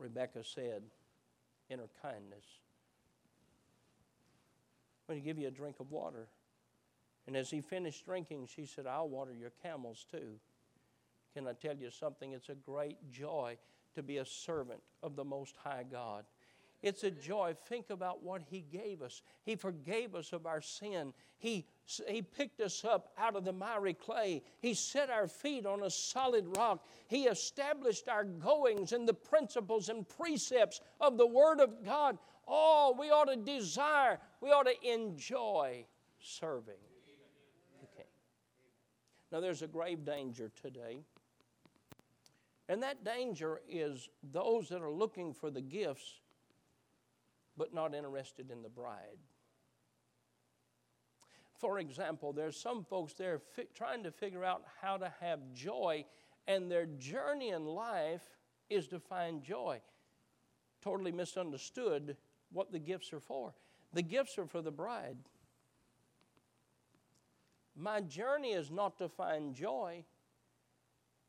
Rebecca 0.01 0.43
said, 0.43 0.81
in 1.69 1.79
her 1.79 1.89
kindness, 2.01 2.45
I'm 5.07 5.15
going 5.15 5.21
to 5.21 5.25
give 5.25 5.37
you 5.37 5.47
a 5.47 5.51
drink 5.51 5.79
of 5.79 5.91
water. 5.91 6.27
And 7.27 7.37
as 7.37 7.49
he 7.51 7.61
finished 7.61 8.05
drinking, 8.05 8.47
she 8.53 8.65
said, 8.65 8.87
I'll 8.87 9.07
water 9.07 9.33
your 9.33 9.51
camels 9.61 10.05
too. 10.09 10.39
Can 11.35 11.47
I 11.47 11.53
tell 11.53 11.75
you 11.75 11.91
something? 11.91 12.33
It's 12.33 12.49
a 12.49 12.55
great 12.55 12.97
joy 13.11 13.57
to 13.95 14.03
be 14.03 14.17
a 14.17 14.25
servant 14.25 14.81
of 15.03 15.15
the 15.15 15.23
Most 15.23 15.55
High 15.63 15.85
God. 15.89 16.25
It's 16.81 17.03
a 17.03 17.11
joy. 17.11 17.55
Think 17.67 17.91
about 17.91 18.23
what 18.23 18.41
He 18.49 18.61
gave 18.61 19.01
us. 19.01 19.21
He 19.43 19.55
forgave 19.55 20.15
us 20.15 20.33
of 20.33 20.45
our 20.45 20.61
sin. 20.61 21.13
He, 21.37 21.67
he 22.07 22.21
picked 22.21 22.59
us 22.59 22.83
up 22.83 23.13
out 23.17 23.35
of 23.35 23.45
the 23.45 23.53
miry 23.53 23.93
clay. 23.93 24.41
He 24.59 24.73
set 24.73 25.09
our 25.09 25.27
feet 25.27 25.65
on 25.65 25.83
a 25.83 25.89
solid 25.89 26.57
rock. 26.57 26.85
He 27.07 27.25
established 27.25 28.07
our 28.07 28.23
goings 28.23 28.93
and 28.93 29.07
the 29.07 29.13
principles 29.13 29.89
and 29.89 30.07
precepts 30.07 30.81
of 30.99 31.17
the 31.17 31.27
Word 31.27 31.59
of 31.59 31.85
God. 31.85 32.17
Oh, 32.47 32.95
we 32.97 33.11
ought 33.11 33.25
to 33.25 33.35
desire, 33.35 34.19
we 34.41 34.49
ought 34.49 34.65
to 34.65 34.91
enjoy 34.91 35.85
serving. 36.19 36.73
Okay. 37.83 38.07
Now, 39.31 39.39
there's 39.39 39.61
a 39.61 39.67
grave 39.67 40.03
danger 40.03 40.51
today. 40.61 40.99
And 42.67 42.81
that 42.83 43.03
danger 43.03 43.61
is 43.69 44.09
those 44.31 44.69
that 44.69 44.81
are 44.81 44.91
looking 44.91 45.33
for 45.33 45.51
the 45.51 45.61
gifts 45.61 46.20
but 47.61 47.75
not 47.75 47.93
interested 47.93 48.49
in 48.49 48.63
the 48.63 48.69
bride. 48.69 49.19
For 51.59 51.77
example, 51.77 52.33
there's 52.33 52.59
some 52.59 52.83
folks 52.83 53.13
there 53.13 53.37
fi- 53.37 53.67
trying 53.75 54.01
to 54.01 54.11
figure 54.11 54.43
out 54.43 54.63
how 54.81 54.97
to 54.97 55.13
have 55.19 55.53
joy, 55.53 56.05
and 56.47 56.71
their 56.71 56.87
journey 56.87 57.49
in 57.49 57.65
life 57.65 58.23
is 58.71 58.87
to 58.87 58.99
find 58.99 59.43
joy. 59.43 59.79
Totally 60.81 61.11
misunderstood 61.11 62.17
what 62.51 62.71
the 62.71 62.79
gifts 62.79 63.13
are 63.13 63.19
for. 63.19 63.53
The 63.93 64.01
gifts 64.01 64.39
are 64.39 64.47
for 64.47 64.63
the 64.63 64.71
bride. 64.71 65.17
My 67.75 68.01
journey 68.01 68.53
is 68.53 68.71
not 68.71 68.97
to 68.97 69.07
find 69.07 69.53
joy. 69.53 70.03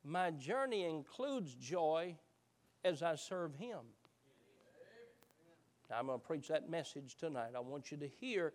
My 0.03 0.31
journey 0.31 0.87
includes 0.87 1.55
joy 1.57 2.16
as 2.83 3.03
I 3.03 3.16
serve 3.16 3.55
Him. 3.57 3.81
I'm 5.94 6.07
going 6.07 6.20
to 6.20 6.26
preach 6.26 6.48
that 6.48 6.70
message 6.70 7.16
tonight. 7.16 7.50
I 7.57 7.61
want 7.61 7.90
you 7.90 7.96
to 7.98 8.09
hear 8.09 8.52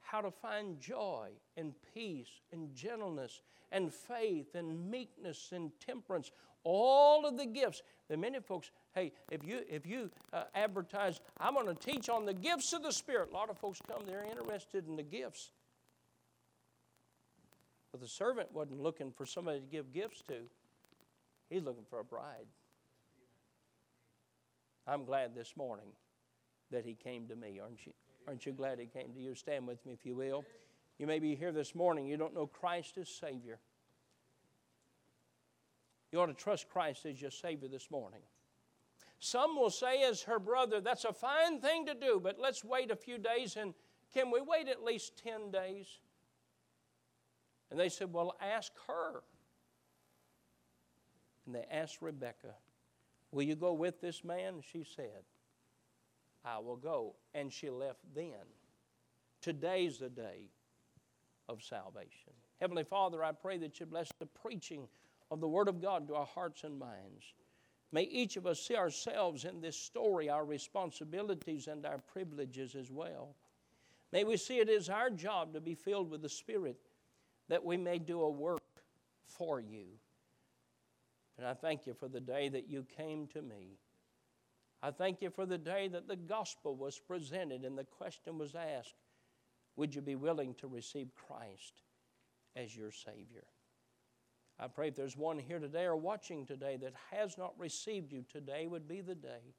how 0.00 0.20
to 0.20 0.30
find 0.30 0.80
joy 0.80 1.28
and 1.56 1.74
peace 1.94 2.40
and 2.52 2.74
gentleness 2.74 3.42
and 3.72 3.92
faith 3.92 4.54
and 4.54 4.90
meekness 4.90 5.50
and 5.52 5.70
temperance. 5.84 6.30
All 6.64 7.26
of 7.26 7.38
the 7.38 7.46
gifts. 7.46 7.82
The 8.08 8.16
many 8.16 8.40
folks 8.40 8.70
hey 8.92 9.12
if 9.30 9.44
you 9.44 9.60
if 9.68 9.86
you 9.86 10.10
uh, 10.32 10.42
advertise 10.54 11.20
i'm 11.38 11.54
going 11.54 11.66
to 11.66 11.74
teach 11.74 12.08
on 12.08 12.26
the 12.26 12.34
gifts 12.34 12.72
of 12.72 12.82
the 12.82 12.92
spirit. 12.92 13.30
A 13.30 13.34
lot 13.34 13.50
of 13.50 13.58
folks 13.58 13.80
come 13.86 14.02
they're 14.04 14.24
interested 14.24 14.86
in 14.88 14.96
the 14.96 15.02
gifts. 15.02 15.52
But 17.92 18.00
the 18.00 18.08
servant 18.08 18.52
wasn't 18.52 18.82
looking 18.82 19.12
for 19.12 19.26
somebody 19.26 19.60
to 19.60 19.66
give 19.66 19.92
gifts 19.92 20.22
to. 20.28 20.34
He's 21.48 21.62
looking 21.62 21.84
for 21.88 22.00
a 22.00 22.04
bride. 22.04 22.46
I'm 24.86 25.04
glad 25.04 25.34
this 25.34 25.56
morning 25.56 25.86
that 26.70 26.84
he 26.84 26.94
came 26.94 27.26
to 27.28 27.36
me. 27.36 27.60
Aren't 27.62 27.86
you? 27.86 27.92
Aren't 28.26 28.46
you 28.46 28.52
glad 28.52 28.78
he 28.78 28.86
came 28.86 29.12
to 29.12 29.20
you? 29.20 29.34
Stand 29.34 29.66
with 29.66 29.84
me 29.84 29.92
if 29.92 30.04
you 30.04 30.14
will. 30.14 30.44
You 30.98 31.06
may 31.06 31.18
be 31.18 31.34
here 31.34 31.52
this 31.52 31.74
morning, 31.74 32.06
you 32.06 32.16
don't 32.16 32.34
know 32.34 32.46
Christ 32.46 32.98
as 32.98 33.08
Savior. 33.08 33.58
You 36.12 36.20
ought 36.20 36.26
to 36.26 36.34
trust 36.34 36.68
Christ 36.68 37.06
as 37.06 37.20
your 37.20 37.30
Savior 37.30 37.68
this 37.68 37.90
morning. 37.90 38.20
Some 39.18 39.56
will 39.56 39.70
say, 39.70 40.02
as 40.02 40.22
her 40.22 40.38
brother, 40.38 40.80
that's 40.80 41.04
a 41.04 41.12
fine 41.12 41.60
thing 41.60 41.86
to 41.86 41.94
do, 41.94 42.20
but 42.22 42.38
let's 42.38 42.64
wait 42.64 42.90
a 42.90 42.96
few 42.96 43.18
days 43.18 43.56
and 43.56 43.74
can 44.12 44.30
we 44.30 44.40
wait 44.40 44.68
at 44.68 44.82
least 44.82 45.22
10 45.22 45.50
days? 45.50 45.86
And 47.70 47.78
they 47.78 47.88
said, 47.88 48.12
Well, 48.12 48.34
ask 48.40 48.72
her. 48.88 49.22
And 51.46 51.54
they 51.54 51.64
asked 51.70 51.98
Rebecca, 52.00 52.54
Will 53.30 53.44
you 53.44 53.54
go 53.54 53.72
with 53.72 54.00
this 54.00 54.24
man? 54.24 54.62
She 54.72 54.84
said, 54.84 55.22
I 56.44 56.58
will 56.58 56.76
go. 56.76 57.16
And 57.34 57.52
she 57.52 57.70
left 57.70 58.00
then. 58.14 58.46
Today's 59.42 59.98
the 59.98 60.08
day 60.08 60.50
of 61.48 61.62
salvation. 61.62 62.32
Heavenly 62.60 62.84
Father, 62.84 63.24
I 63.24 63.32
pray 63.32 63.58
that 63.58 63.80
you 63.80 63.86
bless 63.86 64.10
the 64.18 64.26
preaching 64.26 64.86
of 65.30 65.40
the 65.40 65.48
Word 65.48 65.68
of 65.68 65.80
God 65.80 66.08
to 66.08 66.14
our 66.14 66.26
hearts 66.26 66.64
and 66.64 66.78
minds. 66.78 67.34
May 67.92 68.02
each 68.02 68.36
of 68.36 68.46
us 68.46 68.60
see 68.60 68.76
ourselves 68.76 69.44
in 69.44 69.60
this 69.60 69.76
story, 69.76 70.28
our 70.28 70.44
responsibilities 70.44 71.66
and 71.66 71.84
our 71.84 71.98
privileges 71.98 72.74
as 72.74 72.90
well. 72.90 73.34
May 74.12 74.24
we 74.24 74.36
see 74.36 74.58
it 74.58 74.68
as 74.68 74.88
our 74.88 75.10
job 75.10 75.54
to 75.54 75.60
be 75.60 75.74
filled 75.74 76.10
with 76.10 76.22
the 76.22 76.28
Spirit 76.28 76.76
that 77.48 77.64
we 77.64 77.76
may 77.76 77.98
do 77.98 78.22
a 78.22 78.30
work 78.30 78.60
for 79.26 79.60
you. 79.60 79.86
And 81.38 81.46
I 81.46 81.54
thank 81.54 81.86
you 81.86 81.94
for 81.94 82.08
the 82.08 82.20
day 82.20 82.48
that 82.48 82.68
you 82.68 82.84
came 82.96 83.26
to 83.28 83.42
me. 83.42 83.78
I 84.82 84.90
thank 84.90 85.20
you 85.20 85.30
for 85.30 85.44
the 85.44 85.58
day 85.58 85.88
that 85.88 86.08
the 86.08 86.16
gospel 86.16 86.74
was 86.74 86.98
presented 86.98 87.64
and 87.64 87.76
the 87.76 87.84
question 87.84 88.38
was 88.38 88.54
asked 88.54 88.94
Would 89.76 89.94
you 89.94 90.00
be 90.00 90.16
willing 90.16 90.54
to 90.54 90.68
receive 90.68 91.08
Christ 91.14 91.82
as 92.56 92.74
your 92.74 92.90
Savior? 92.90 93.44
I 94.58 94.68
pray 94.68 94.88
if 94.88 94.96
there's 94.96 95.16
one 95.16 95.38
here 95.38 95.58
today 95.58 95.84
or 95.84 95.96
watching 95.96 96.44
today 96.44 96.76
that 96.82 96.92
has 97.10 97.38
not 97.38 97.58
received 97.58 98.12
you, 98.12 98.24
today 98.30 98.66
would 98.66 98.86
be 98.86 99.00
the 99.00 99.14
day 99.14 99.54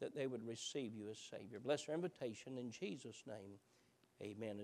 that 0.00 0.14
they 0.14 0.26
would 0.26 0.46
receive 0.46 0.94
you 0.94 1.10
as 1.10 1.18
Savior. 1.18 1.60
Bless 1.60 1.88
our 1.88 1.94
invitation 1.94 2.56
in 2.58 2.70
Jesus' 2.70 3.22
name. 3.26 3.58
Amen. 4.22 4.58